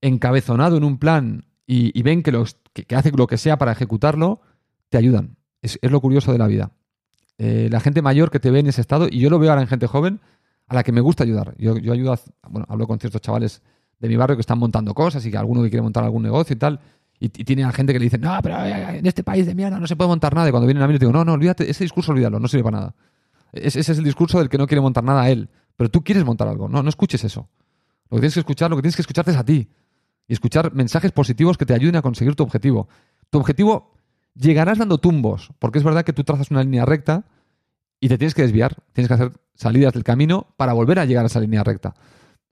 [0.01, 4.41] encabezonado en un plan y, ven que, los, que, hace lo que sea para ejecutarlo,
[4.89, 5.37] te ayudan.
[5.61, 6.71] Es, lo curioso de la vida.
[7.37, 9.61] Eh, la gente mayor que te ve en ese estado, y yo lo veo ahora
[9.61, 10.19] en gente joven,
[10.67, 11.55] a la que me gusta ayudar.
[11.57, 12.17] Yo, yo ayudo,
[12.49, 13.61] bueno, hablo con ciertos chavales
[13.99, 16.53] de mi barrio que están montando cosas y que alguno que quiere montar algún negocio
[16.53, 16.79] y tal.
[17.23, 19.79] Y, tiene a gente que le dice, no, pero eh, en este país de mierda
[19.79, 20.49] no se puede montar nada.
[20.49, 22.77] Y cuando vienen a mí, digo, no, no, olvídate, ese discurso olvídalo, no sirve para
[22.79, 22.95] nada.
[23.53, 25.47] Ese, es el discurso del que no quiere montar nada a él.
[25.77, 26.67] Pero tú quieres montar algo.
[26.67, 27.47] No, no escuches eso.
[28.09, 29.69] Lo que tienes que escuchar, lo que tienes que escucharte es a ti.
[30.27, 32.89] Y escuchar mensajes positivos que te ayuden a conseguir tu objetivo.
[33.29, 33.93] Tu objetivo
[34.35, 37.23] llegarás dando tumbos, porque es verdad que tú trazas una línea recta
[38.01, 38.75] y te tienes que desviar.
[38.91, 41.95] Tienes que hacer salidas del camino para volver a llegar a esa línea recta.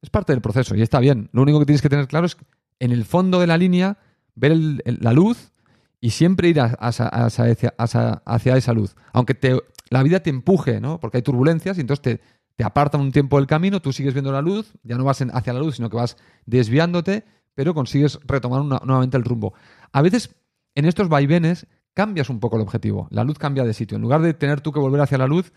[0.01, 1.29] Es parte del proceso y está bien.
[1.34, 2.38] Lo único que tienes que tener claro es
[2.79, 3.97] en el fondo de la línea
[4.35, 5.51] ver la luz
[5.99, 8.95] y siempre ir hacia, esa luz.
[9.13, 10.99] Aunque te, la vida te empuje, ¿no?
[10.99, 12.21] Porque hay turbulencias y entonces te,
[12.55, 15.53] te apartan un tiempo del camino, tú sigues viendo la luz, ya no vas hacia
[15.53, 19.53] la luz, sino que vas desviándote, pero consigues retomar nuevamente el rumbo.
[19.91, 20.35] A veces
[20.75, 23.97] en estos vaivenes cambias un poco el objetivo, la luz cambia de sitio.
[23.97, 25.51] En lugar de tener tú que volver hacia la luz,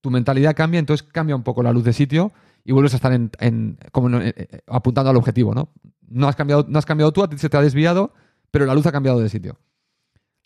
[0.00, 2.32] tu mentalidad cambia, entonces cambia un poco la luz de sitio
[2.64, 5.72] y vuelves a estar en, como eh, eh, apuntando al objetivo, ¿no?
[6.08, 8.12] No has, cambiado, no has cambiado tú, a ti se te ha desviado,
[8.50, 9.58] pero la luz ha cambiado de sitio.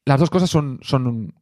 [0.05, 1.35] Las dos cosas son, son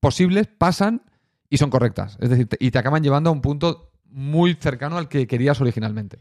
[0.00, 1.02] posibles, pasan
[1.48, 2.18] y son correctas.
[2.20, 6.20] Es decir, y te acaban llevando a un punto muy cercano al que querías originalmente.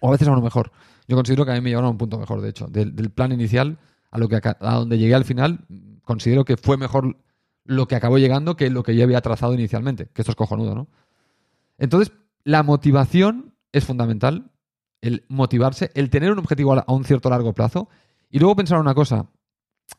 [0.00, 0.70] O a veces a uno mejor.
[1.06, 2.66] Yo considero que a mí me llevaron a un punto mejor, de hecho.
[2.66, 3.78] Del, plan inicial
[4.10, 5.66] a, lo que, a donde llegué al final,
[6.04, 7.16] considero que fue mejor
[7.64, 10.74] lo que acabó llegando que lo que yo había trazado inicialmente, que esto es cojonudo,
[10.74, 10.88] ¿no?
[11.76, 12.12] Entonces,
[12.48, 14.50] la motivación es fundamental,
[15.02, 17.90] el motivarse, el tener un objetivo a un cierto largo plazo
[18.30, 19.28] y luego pensar una cosa,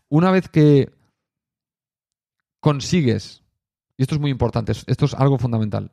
[0.07, 0.91] una vez que
[2.59, 3.43] consigues,
[3.97, 5.91] y esto es muy importante, esto es algo fundamental,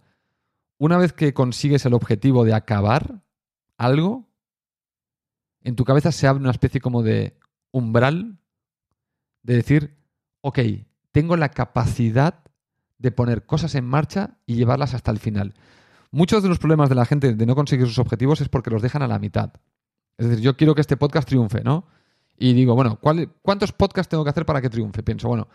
[0.79, 3.21] una vez que consigues el objetivo de acabar
[3.77, 4.27] algo,
[5.61, 7.38] en tu cabeza se abre una especie como de
[7.71, 8.38] umbral
[9.42, 9.99] de decir,
[10.40, 10.61] ok,
[11.12, 12.45] tengo la capacidad
[12.97, 15.53] de poner cosas en marcha y llevarlas hasta el final.
[16.11, 18.83] Muchos de los problemas de la gente de no conseguir sus objetivos es porque los
[18.83, 19.53] dejan a la mitad.
[20.19, 21.87] Es decir, yo quiero que este podcast triunfe, ¿no?
[22.38, 22.99] Y digo, bueno,
[23.42, 25.03] ¿cuántos podcasts tengo que hacer para que triunfe?
[25.03, 25.49] Pienso, bueno,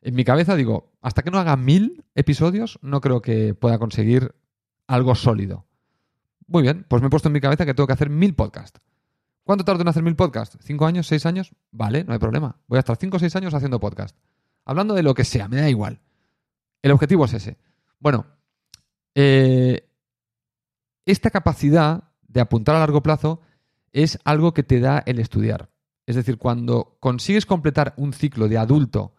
[0.00, 4.34] en mi cabeza digo, hasta que no haga mil episodios, no creo que pueda conseguir
[4.86, 5.66] algo sólido.
[6.46, 8.80] Muy bien, pues me he puesto en mi cabeza que tengo que hacer mil podcasts.
[9.44, 10.58] ¿Cuánto tardo en hacer mil podcasts?
[10.62, 11.06] ¿Cinco años?
[11.06, 11.52] ¿Seis años?
[11.70, 12.56] Vale, no hay problema.
[12.66, 14.16] Voy a estar cinco o seis años haciendo podcast.
[14.64, 16.00] Hablando de lo que sea, me da igual.
[16.82, 17.58] El objetivo es ese.
[17.98, 18.26] Bueno,
[19.14, 19.89] eh,
[21.10, 23.40] esta capacidad de apuntar a largo plazo
[23.92, 25.70] es algo que te da el estudiar.
[26.06, 29.14] Es decir, cuando consigues completar un ciclo de adulto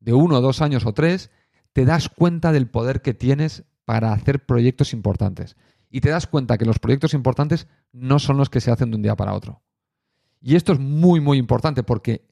[0.00, 1.30] de uno, dos años o tres,
[1.72, 5.56] te das cuenta del poder que tienes para hacer proyectos importantes.
[5.90, 8.96] Y te das cuenta que los proyectos importantes no son los que se hacen de
[8.96, 9.62] un día para otro.
[10.40, 12.26] Y esto es muy, muy importante porque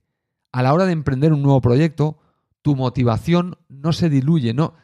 [0.53, 2.19] a la hora de emprender un nuevo proyecto,
[2.63, 4.75] tu motivación no se diluye, no.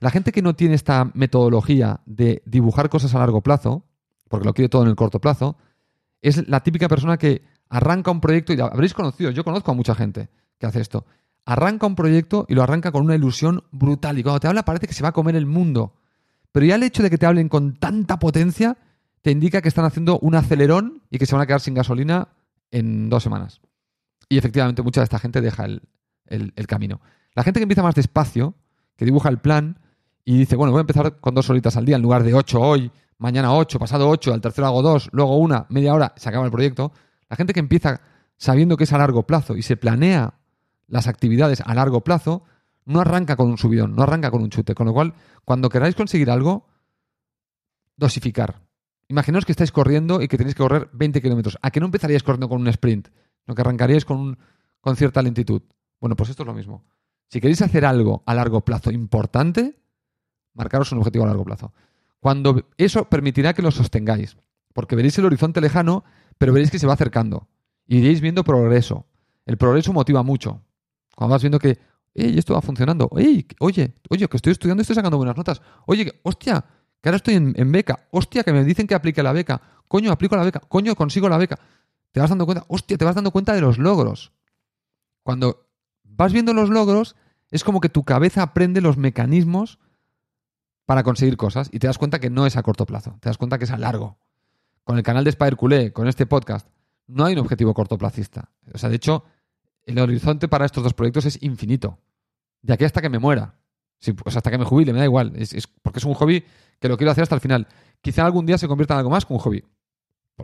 [0.00, 3.84] La gente que no tiene esta metodología de dibujar cosas a largo plazo,
[4.28, 5.56] porque lo quiere todo en el corto plazo,
[6.20, 9.94] es la típica persona que arranca un proyecto y habréis conocido, yo conozco a mucha
[9.94, 11.06] gente que hace esto.
[11.44, 14.86] Arranca un proyecto y lo arranca con una ilusión brutal y cuando te habla parece
[14.86, 15.94] que se va a comer el mundo.
[16.52, 18.76] Pero ya el hecho de que te hablen con tanta potencia
[19.22, 22.28] te indica que están haciendo un acelerón y que se van a quedar sin gasolina
[22.70, 23.60] en dos semanas.
[24.28, 27.00] Y efectivamente mucha de esta gente deja el camino.
[27.34, 28.54] La gente que empieza más despacio,
[29.02, 29.80] que dibuja el plan
[30.24, 32.60] y dice, bueno, voy a empezar con dos horitas al día en lugar de ocho
[32.60, 32.88] hoy,
[33.18, 36.52] mañana ocho, pasado ocho, al tercero hago dos, luego una, media hora, se acaba el
[36.52, 36.92] proyecto.
[37.28, 38.00] La gente que empieza
[38.36, 40.34] sabiendo que es a largo plazo y se planea
[40.86, 42.44] las actividades a largo plazo,
[42.84, 44.72] no arranca con un subidón, no arranca con un chute.
[44.76, 46.68] Con lo cual, cuando queráis conseguir algo,
[47.96, 48.60] dosificar.
[49.08, 51.58] Imaginaos que estáis corriendo y que tenéis que correr 20 kilómetros.
[51.60, 53.08] ¿A que no empezaríais corriendo con un sprint?
[53.46, 54.38] Lo que arrancaríais con, un,
[54.80, 55.62] con cierta lentitud.
[56.00, 56.84] Bueno, pues esto es lo mismo.
[57.32, 59.80] Si queréis hacer algo a largo plazo importante,
[60.52, 61.72] marcaros un objetivo a largo plazo.
[62.20, 64.36] Cuando eso permitirá que lo sostengáis,
[64.74, 66.04] porque veréis el horizonte lejano,
[66.36, 67.48] pero veréis que se va acercando.
[67.86, 69.06] Y iréis viendo progreso.
[69.46, 70.60] El progreso motiva mucho.
[71.16, 71.78] Cuando vas viendo que,
[72.12, 73.08] ¡ey, esto va funcionando!
[73.16, 75.62] ¡Ey, oye, oye, que estoy estudiando y estoy sacando buenas notas!
[75.86, 76.62] Oye, hostia,
[77.00, 80.36] que ahora estoy en, beca, hostia, que me dicen que aplique la beca, coño, aplico
[80.36, 81.58] la beca, coño, consigo la beca.
[82.10, 84.32] Te vas dando cuenta, hostia, te vas dando cuenta de los logros.
[85.22, 85.70] Cuando
[86.04, 87.16] vas viendo los logros,
[87.52, 89.78] es como que tu cabeza aprende los mecanismos
[90.86, 93.38] para conseguir cosas y te das cuenta que no es a corto plazo, te das
[93.38, 94.18] cuenta que es a largo.
[94.84, 96.66] Con el canal de Spider Culé, con este podcast,
[97.06, 98.50] no hay un objetivo cortoplacista.
[98.72, 99.24] O sea, de hecho,
[99.84, 101.98] el horizonte para estos dos proyectos es infinito.
[102.62, 103.54] De aquí hasta que me muera.
[104.24, 105.34] pues hasta que me jubile, me da igual.
[105.36, 106.44] Es, porque es un hobby
[106.80, 107.68] que lo quiero hacer hasta el final.
[108.00, 109.64] Quizá algún día se convierta en algo más que un hobby.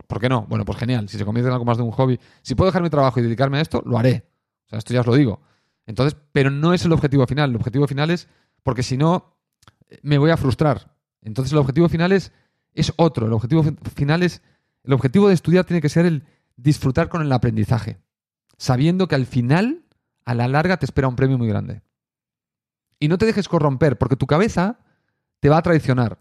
[0.07, 0.45] ¿Por, qué no?
[0.47, 1.09] Bueno, pues genial.
[1.09, 3.23] Si se convierte en algo más de un hobby, si puedo dejar mi trabajo y
[3.23, 4.29] dedicarme a esto, lo haré.
[4.67, 5.41] O sea, esto ya os lo digo.
[5.89, 7.49] Entonces, pero no es el objetivo final.
[7.49, 8.27] El objetivo final es,
[8.61, 9.39] porque si no,
[10.03, 10.95] me voy a frustrar.
[11.23, 12.31] Entonces, el objetivo final es,
[12.75, 13.25] es otro.
[13.25, 13.63] El objetivo
[13.95, 14.43] final es,
[14.83, 16.25] el objetivo de estudiar tiene que ser el
[16.57, 17.97] disfrutar con el aprendizaje,
[18.55, 19.83] sabiendo que al final,
[20.25, 21.81] a la larga, te espera un premio muy grande.
[22.99, 24.81] Y no te dejes corromper, porque tu cabeza
[25.39, 26.19] te va a traicionar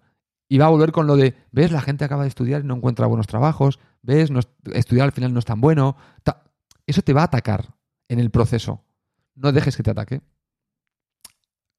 [0.49, 2.77] y va a volver con lo de, ves, la gente acaba de estudiar y no
[2.77, 4.31] encuentra buenos trabajos, ves,
[4.73, 5.99] estudiar al final no es tan bueno.
[6.87, 7.75] Eso te va a atacar
[8.09, 8.88] en el proceso.
[9.39, 10.21] No dejes que te ataque.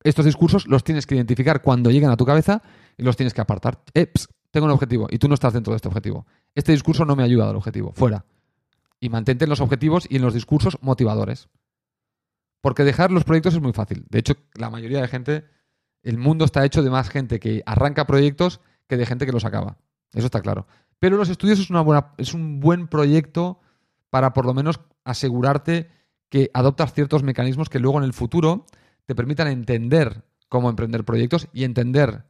[0.01, 2.61] Estos discursos los tienes que identificar cuando lleguen a tu cabeza
[2.97, 3.83] y los tienes que apartar.
[3.93, 4.11] Eh,
[4.51, 6.25] tengo un objetivo y tú no estás dentro de este objetivo.
[6.55, 7.91] Este discurso no me ayuda al objetivo.
[7.93, 8.25] Fuera.
[8.99, 11.49] Y mantente en los objetivos y en los discursos motivadores.
[12.61, 14.05] Porque dejar los proyectos es muy fácil.
[14.09, 15.45] De hecho, la mayoría de gente
[16.03, 19.45] el mundo está hecho de más gente que arranca proyectos que de gente que los
[19.45, 19.77] acaba.
[20.13, 20.65] Eso está claro.
[20.99, 23.59] Pero los estudios es, una es un buen proyecto
[24.09, 25.89] para por lo menos asegurarte
[26.29, 28.65] que adoptas ciertos mecanismos que luego en el futuro
[29.05, 32.25] te permitan entender cómo emprender proyectos y entender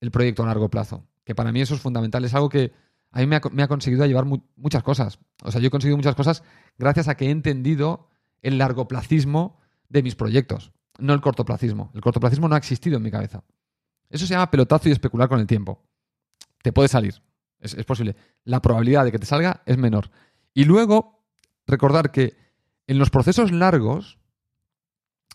[0.00, 1.06] el proyecto a largo plazo.
[1.24, 2.24] Que para mí eso es fundamental.
[2.24, 2.72] Es algo que
[3.10, 5.18] a mí me ha, conseguido llevar muchas cosas.
[5.42, 6.42] O sea, yo he conseguido muchas cosas
[6.78, 8.08] gracias a que he entendido
[8.42, 11.90] el largoplacismo de mis proyectos no el cortoplacismo.
[11.94, 13.42] El cortoplacismo no ha existido en mi cabeza.
[14.08, 15.82] Eso se llama pelotazo y especular con el tiempo.
[16.62, 17.22] Te puede salir,
[17.58, 18.16] es, posible.
[18.44, 20.10] La probabilidad de que te salga es menor.
[20.52, 21.24] Y luego,
[21.66, 22.36] recordar que
[22.86, 24.18] en los procesos largos,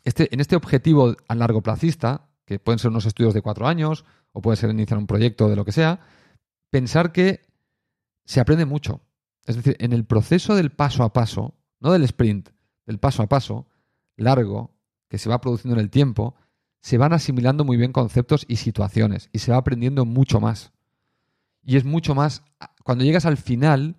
[0.03, 4.05] este, en este objetivo a largo placista, que pueden ser unos estudios de cuatro años,
[4.31, 5.99] o puede ser iniciar un proyecto de lo que sea,
[6.69, 7.41] pensar que
[8.25, 9.01] se aprende mucho.
[9.45, 12.49] Es decir, en el proceso del paso a paso, no del sprint,
[12.85, 13.67] del paso a paso,
[14.15, 14.75] largo,
[15.07, 16.35] que se va produciendo en el tiempo,
[16.81, 20.71] se van asimilando muy bien conceptos y situaciones y se va aprendiendo mucho más.
[21.63, 22.43] Y es mucho más,
[22.83, 23.97] cuando llegas al final,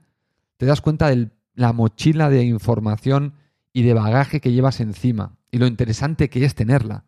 [0.57, 3.35] te das cuenta de la mochila de información
[3.73, 7.05] y de bagaje que llevas encima y lo interesante que es tenerla,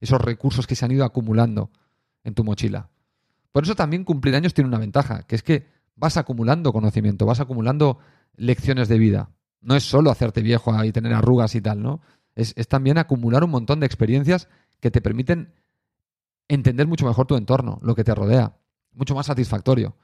[0.00, 1.70] esos recursos que se han ido acumulando
[2.24, 2.90] en tu mochila.
[3.52, 7.40] Por eso también cumplir años tiene una ventaja, que es que vas acumulando conocimiento, vas
[7.40, 7.98] acumulando
[8.36, 9.30] lecciones de vida.
[9.60, 12.00] No es solo hacerte viejo y tener arrugas y tal, ¿no?
[12.36, 14.48] es, también acumular un montón de experiencias
[14.80, 15.54] que te permiten
[16.48, 18.58] entender mucho mejor tu entorno, lo que te rodea,
[18.92, 19.96] mucho más satisfactorio.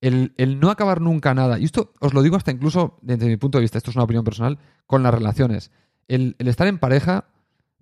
[0.00, 3.58] El, no acabar nunca nada, y esto os lo digo hasta incluso desde mi punto
[3.58, 5.70] de vista, esto es una opinión personal, con las relaciones.
[6.08, 7.28] El, estar en pareja,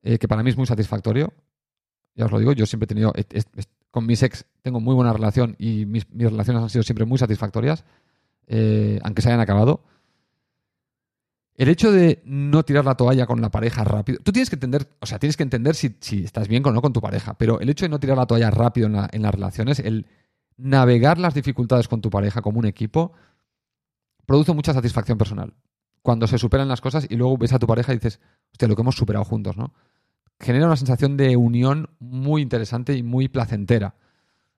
[0.03, 1.33] eh, que para mí es muy satisfactorio,
[2.14, 3.12] ya os lo digo, yo siempre he tenido,
[3.90, 7.85] con mis ex tengo muy buena relación y mis, relaciones han sido siempre muy satisfactorias,
[8.46, 9.85] eh, aunque se hayan acabado.
[11.55, 14.18] El hecho de no tirar la toalla con la pareja rápido.
[14.22, 15.94] Tú tienes que entender, o sea, tienes que entender si,
[16.25, 18.51] estás bien o no con tu pareja, pero el hecho de no tirar la toalla
[18.51, 20.07] rápido en, las relaciones, el
[20.57, 23.12] navegar las dificultades con tu pareja como un equipo,
[24.27, 25.55] produce mucha satisfacción personal.
[26.03, 28.21] Cuando se superan las cosas y luego ves a tu pareja y dices,
[28.53, 29.75] hostia, lo que hemos superado juntos, ¿no?
[30.40, 33.94] Genera una sensación de unión muy interesante y muy placentera.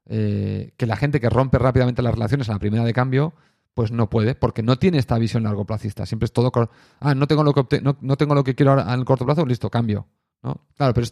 [0.06, 3.34] Eh, que la gente que rompe rápidamente las relaciones a la primera de cambio
[3.74, 6.06] pues no puede, porque no tiene esta visión largo placista.
[6.06, 6.52] Siempre es todo.
[7.00, 10.06] Ah, no tengo lo que, no, tengo lo que quiero corto plazo, listo, cambio.
[10.42, 10.60] ¿no?
[10.76, 11.06] Claro, pero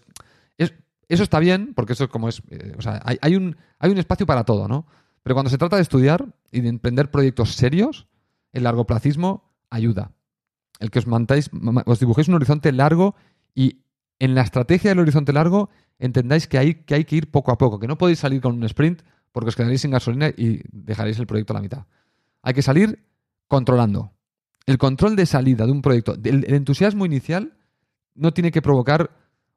[0.59, 0.73] es,
[1.09, 2.43] eso está bien, porque eso es como es.
[2.51, 4.87] Eh, o sea, hay, un, hay un espacio para todo, ¿no?
[5.23, 8.09] Pero cuando se trata de estudiar y de emprender proyectos serios,
[8.53, 10.13] el largoplacismo ayuda.
[10.81, 11.51] El que os mantáis,
[11.87, 13.15] os dibujéis un horizonte largo
[13.55, 13.83] y
[14.19, 17.59] en la estrategia del horizonte largo entendáis que hay, que hay que ir poco a
[17.59, 21.19] poco, que no podéis salir con un sprint porque os quedaréis sin gasolina y dejaréis
[21.19, 21.87] el proyecto a la mitad.
[22.43, 23.05] Hay que salir
[23.49, 24.13] controlando.
[24.67, 27.57] El control de salida de un proyecto, el, entusiasmo inicial
[28.15, 29.11] no tiene que provocar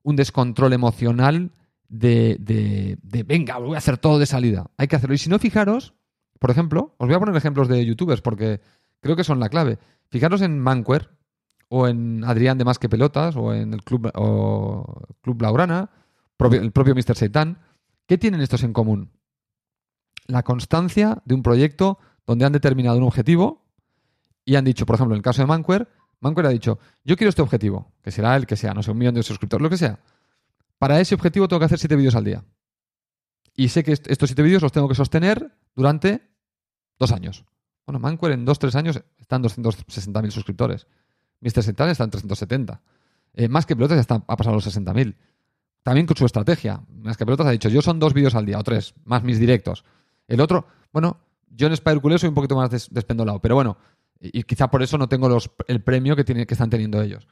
[0.06, 1.52] un descontrol emocional
[1.90, 4.70] de, de, de, venga, voy a hacer todo de salida.
[4.78, 5.16] Hay que hacerlo.
[5.16, 5.96] Y si no, fijaros,
[6.40, 8.62] por ejemplo, os voy a poner ejemplos de youtubers porque
[9.02, 9.80] creo que son la clave.
[10.10, 11.10] Fijaros en Manquer
[11.70, 15.90] o en Adrián de Más que Pelotas o en el Club, o Club Laurana,
[16.52, 17.16] el propio Mr.
[17.16, 17.58] Seitan.
[18.06, 19.10] ¿Qué tienen estos en común?
[20.28, 21.98] La constancia de un proyecto
[22.28, 23.66] donde han determinado un objetivo
[24.46, 25.88] y han dicho, por ejemplo, en el caso de Manquer,
[26.26, 28.98] Manquer ha dicho, yo quiero este objetivo, que será el que sea, no sé, un
[28.98, 30.00] millón de suscriptores, lo que sea.
[30.80, 32.44] Para ese objetivo tengo que hacer siete vídeos al día.
[33.56, 36.28] Y sé que estos siete vídeos los tengo que sostener durante
[36.98, 37.46] dos años.
[37.86, 40.88] Bueno, Manquer en dos, tres años están 260.000 suscriptores.
[41.42, 41.62] Mr.
[41.62, 42.82] Sental está en 370.
[43.34, 45.16] Eh, más que pelotas ya está, ha pasado los 60.000.
[45.84, 46.82] También con su estrategia.
[46.90, 49.40] Más que pelotas ha dicho, yo son dos vídeos al día o tres, más mis
[49.40, 49.86] directos.
[50.28, 51.20] El otro, bueno,
[51.50, 53.78] yo en Spider soy un poquito más despendolado, pero bueno,
[54.34, 57.28] y, quizá por eso no tengo los, el premio que, que están teniendo ellos.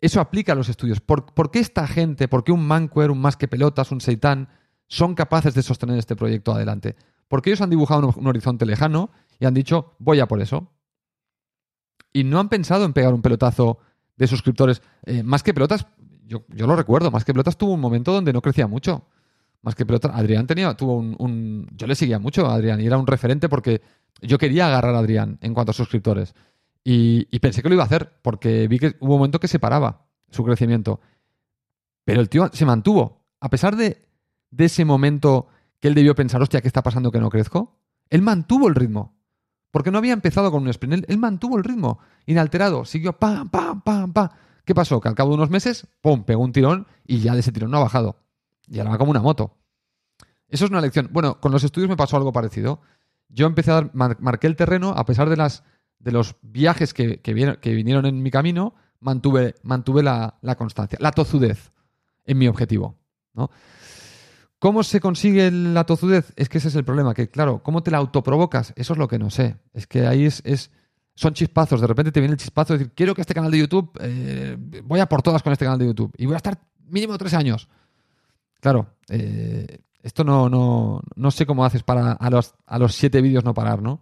[0.00, 1.00] Eso aplica a los estudios.
[1.00, 4.48] ¿Por, qué esta gente, por qué un Manquer, un Más que Pelotas, un Seitan,
[4.88, 6.96] son capaces de sostener este proyecto adelante?
[7.28, 9.10] Porque ellos han dibujado un, horizonte lejano
[9.40, 10.70] y han dicho, voy a por eso.
[12.12, 13.78] Y no han pensado en pegar un pelotazo
[14.16, 14.82] de suscriptores.
[15.04, 15.86] Eh, más que pelotas,
[16.24, 19.06] yo, yo, lo recuerdo, más que pelotas tuvo un momento donde no crecía mucho.
[19.62, 22.98] Más que pelotas, Adrián tenía, tuvo un, Yo le seguía mucho a Adrián y era
[22.98, 23.82] un referente porque
[24.20, 26.34] yo quería agarrar a Adrián en cuanto a suscriptores.
[26.88, 29.58] Y, pensé que lo iba a hacer, porque vi que hubo un momento que se
[29.58, 31.00] paraba su crecimiento.
[32.04, 33.26] Pero el tío se mantuvo.
[33.40, 34.06] A pesar de,
[34.56, 35.48] ese momento
[35.80, 37.80] que él debió pensar, hostia, ¿qué está pasando que no crezco?
[38.08, 39.16] Él mantuvo el ritmo.
[39.72, 41.04] Porque no había empezado con un sprint.
[41.08, 42.84] Él, mantuvo el ritmo, inalterado.
[42.84, 44.28] Siguió pam, pam, pam, pam.
[44.64, 45.00] ¿Qué pasó?
[45.00, 47.72] Que al cabo de unos meses, pum, pegó un tirón y ya de ese tirón
[47.72, 48.20] no ha bajado.
[48.68, 49.56] Y ahora va como una moto.
[50.48, 51.10] Eso es una lección.
[51.12, 52.80] Bueno, con los estudios me pasó algo parecido.
[53.28, 55.64] Yo empecé a dar, marqué el terreno, a pesar de las
[55.98, 57.20] de los viajes que,
[57.64, 61.72] vinieron en mi camino, mantuve, mantuve la, constancia, la tozudez
[62.24, 62.96] en mi objetivo.
[63.34, 63.50] ¿no?
[64.58, 66.32] ¿Cómo se consigue la tozudez?
[66.36, 68.72] Es que ese es el problema, que claro, ¿cómo te la autoprovocas?
[68.76, 69.56] Eso es lo que no sé.
[69.72, 70.70] Es que ahí es, es
[71.14, 73.58] son chispazos, de repente te viene el chispazo de decir, quiero que este canal de
[73.58, 76.58] YouTube, eh, voy a por todas con este canal de YouTube y voy a estar
[76.84, 77.68] mínimo tres años.
[78.60, 83.20] Claro, eh, esto no, no, no, sé cómo haces para a los, a los siete
[83.20, 84.00] vídeos no parar, ¿no?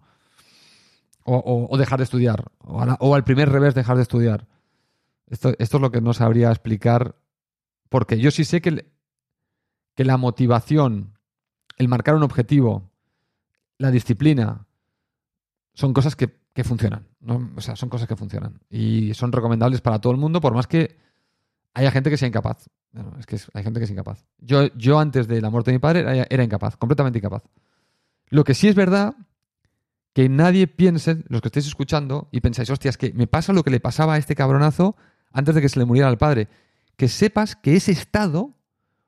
[1.23, 2.51] O, dejar de estudiar.
[2.59, 4.45] O, al primer revés dejar de estudiar.
[5.25, 7.15] Esto, esto, es lo que no sabría explicar.
[7.89, 8.85] Porque yo sí sé que,
[9.95, 11.17] que la motivación,
[11.75, 12.91] el marcar un objetivo,
[13.79, 14.67] la disciplina,
[15.73, 16.29] son cosas que,
[16.63, 17.07] funcionan.
[17.55, 18.59] O sea, son cosas que funcionan.
[18.69, 20.99] Y son recomendables para todo el mundo, por más que
[21.75, 22.69] haya gente que sea incapaz.
[23.19, 24.25] es que hay gente que es incapaz.
[24.39, 27.43] Yo, yo antes de la muerte de mi padre era, era incapaz, completamente incapaz.
[28.29, 29.15] Lo que sí es verdad
[30.13, 33.63] que nadie piense, los que estéis escuchando, y pensáis, hostia, es que me pasa lo
[33.63, 34.95] que le pasaba a este cabronazo
[35.31, 36.47] antes de que se le muriera al padre.
[36.95, 38.55] Que sepas que ese estado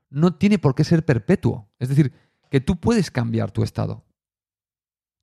[0.10, 1.70] no tiene por qué ser perpetuo.
[1.80, 2.12] Es decir,
[2.52, 4.04] que tú puedes cambiar tu estado.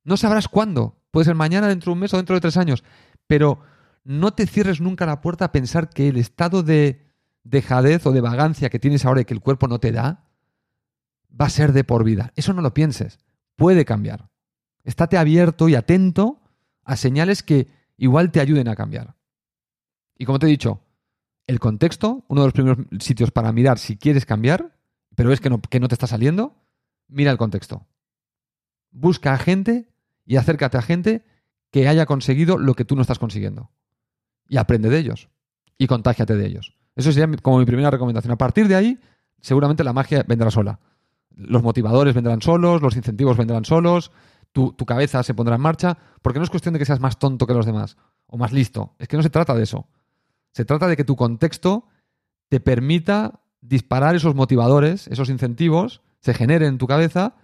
[0.03, 0.97] No sabrás cuándo.
[1.11, 2.83] Puede ser mañana, dentro de un mes o dentro de tres años.
[3.27, 3.59] Pero
[4.03, 7.04] no te cierres nunca la puerta a pensar que el estado de
[7.45, 10.25] dejadez o de vagancia que tienes ahora y que el cuerpo no te da
[11.39, 12.33] va a ser de por vida.
[12.35, 13.19] Eso no lo pienses.
[13.55, 14.29] Puede cambiar.
[14.83, 16.41] Estate abierto y atento
[16.83, 17.67] a señales que
[17.97, 19.15] igual te ayuden a cambiar.
[20.17, 20.81] Y como te he dicho,
[21.47, 24.77] el contexto, uno de los primeros sitios para mirar si quieres cambiar,
[25.15, 26.55] pero es que no, que no te está saliendo,
[27.07, 27.85] mira el contexto.
[28.91, 29.89] Busca a gente
[30.25, 31.25] y acércate a gente
[31.69, 33.69] que haya conseguido lo que tú no estás consiguiendo.
[34.47, 35.29] Y aprende de ellos.
[35.77, 36.75] Y contágiate de ellos.
[36.95, 38.31] Eso sería como mi primera recomendación.
[38.31, 38.99] A partir de ahí,
[39.41, 40.79] seguramente la magia vendrá sola.
[41.35, 44.11] Los motivadores vendrán solos, los incentivos vendrán solos,
[44.55, 47.45] tu, cabeza se pondrá en marcha, porque no es cuestión de que seas más tonto
[47.45, 48.95] que los demás o más listo.
[48.99, 49.87] Es que no se trata de eso.
[50.53, 51.87] Se trata de que tu contexto
[52.47, 57.35] te permita disparar esos motivadores, esos incentivos, se generen en tu cabeza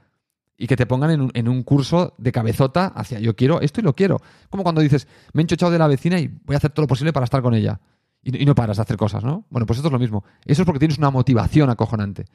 [0.58, 3.96] y que te pongan en un, curso de cabezota hacia yo quiero esto y lo
[3.96, 4.22] quiero.
[4.50, 6.88] Como cuando dices, me he enchochado de la vecina y voy a hacer todo lo
[6.88, 7.82] posible para estar con ella.
[8.24, 9.46] Y, no paras de hacer cosas, ¿no?
[9.50, 10.24] Bueno, pues esto es lo mismo.
[10.46, 12.26] Eso es porque tienes una motivación acojonante.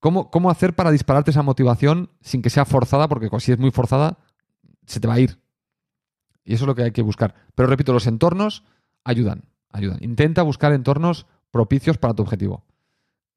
[0.00, 3.08] ¿Cómo, ¿Cómo hacer para dispararte esa motivación sin que sea forzada?
[3.08, 4.18] Porque si es muy forzada,
[4.86, 5.38] se te va a ir.
[6.44, 7.34] Y eso es lo que hay que buscar.
[7.54, 8.64] Pero repito, los entornos
[9.04, 9.98] ayudan, ayudan.
[10.00, 12.64] Intenta buscar entornos propicios para tu objetivo.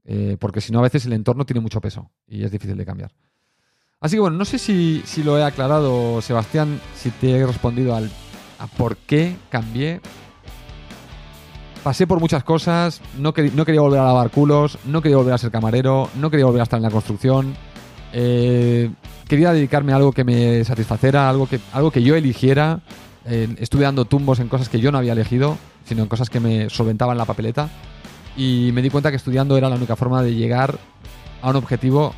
[0.03, 2.85] Eh, porque si no, a veces el entorno tiene mucho peso y es difícil de
[2.85, 3.11] cambiar.
[3.99, 7.95] Así que bueno, no sé si, si lo he aclarado, Sebastián, si te he respondido
[7.95, 8.09] al,
[8.57, 10.01] a por qué cambié
[11.83, 15.51] pasé por muchas cosas, no, quería volver a lavar culos, no quería volver a ser
[15.51, 17.55] camarero, no quería volver a estar en la construcción.
[18.13, 18.91] Eh,
[19.27, 22.81] quería dedicarme a algo que me satisfacera, algo que, algo que yo eligiera.
[23.25, 26.39] Eh, estuve dando tumbos en cosas que yo no había elegido, sino en cosas que
[26.39, 27.69] me solventaban la papeleta.
[28.37, 30.77] y me di cuenta que estudiando era la única forma de llegar
[31.41, 32.13] a un objetivo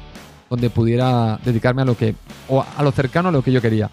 [0.49, 2.15] donde pudiera dedicarme a lo que,
[2.47, 3.89] o a lo cercano a lo que yo quería.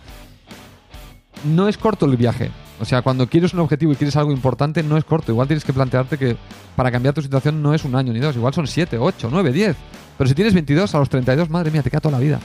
[1.44, 2.50] No es corto el viaje.
[2.80, 5.32] O sea, cuando quieres un objetivo y quieres algo importante, no es corto.
[5.32, 6.36] Igual tienes que plantearte que
[6.74, 8.34] para cambiar tu situación no es un año ni dos.
[8.36, 9.76] Igual son 7, 8, 9, 10.
[10.16, 12.40] Pero si tienes 22 a los 32, madre mía, te queda toda la vida.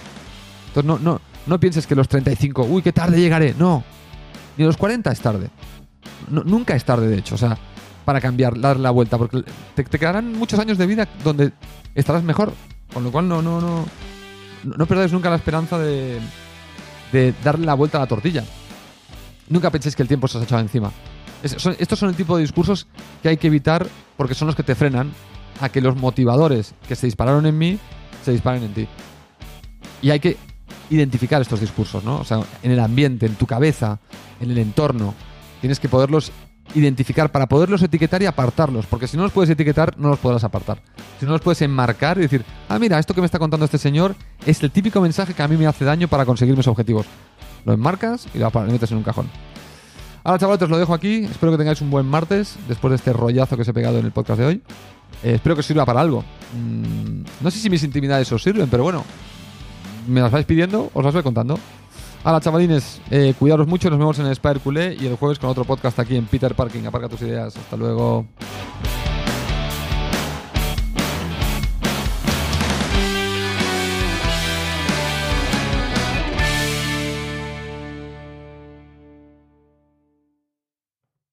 [0.68, 3.56] Entonces no, no, no pienses que los 35, uy, qué tarde llegaré.
[3.58, 3.84] No.
[4.58, 5.50] Ni los 40 es tarde.
[6.30, 7.36] nunca es tarde, de hecho.
[7.36, 7.58] O sea,
[8.04, 9.18] para cambiar, dar la vuelta.
[9.18, 9.42] Porque
[9.74, 11.54] te, te quedarán muchos años de vida donde
[11.96, 12.52] estarás mejor.
[12.94, 13.86] Con lo cual no, no, no,
[14.64, 16.20] no perdáis nunca la esperanza de,
[17.14, 18.44] de darle la vuelta a la tortilla.
[19.50, 20.92] Nunca penséis que el tiempo se os ha echado encima.
[21.44, 22.88] estos son el tipo de discursos
[23.22, 23.88] que hay que evitar
[24.18, 25.12] porque son los que te frenan
[25.62, 27.80] a que los motivadores que se dispararon en mí
[28.24, 28.88] se disparen en ti.
[30.02, 30.38] Y hay que
[30.90, 32.20] identificar estos discursos, ¿no?
[32.20, 34.00] O sea, en el ambiente, en tu cabeza,
[34.40, 35.14] en el entorno.
[35.62, 36.32] Tienes que poderlos
[36.74, 40.44] identificar para poderlos etiquetar y apartarlos, porque si no los puedes etiquetar, no los podrás
[40.44, 40.82] apartar.
[41.20, 43.78] Si no los puedes enmarcar y decir, ah, mira, esto que me está contando este
[43.78, 44.16] señor
[44.46, 47.06] es el típico mensaje que a mí me hace daño para conseguir mis objetivos.
[47.66, 49.30] Lo enmarcas y lo metes en un cajón.
[50.24, 51.26] Ahora, chavales, os lo dejo aquí.
[51.26, 54.06] Espero que tengáis un buen martes después de este rollazo que os he pegado en
[54.06, 54.62] el podcast de hoy.
[55.24, 56.24] Eh, espero que os sirva para algo.
[56.54, 59.04] Mm, no sé si mis intimidades os sirven, pero bueno,
[60.08, 61.60] me las vais pidiendo, os las voy contando.
[62.24, 65.52] Hola chavalines, eh, cuidaros mucho, nos vemos en el Spire Culé y el jueves con
[65.52, 66.84] otro podcast aquí en Peter Parking.
[66.86, 68.26] Aparca tus ideas, hasta luego.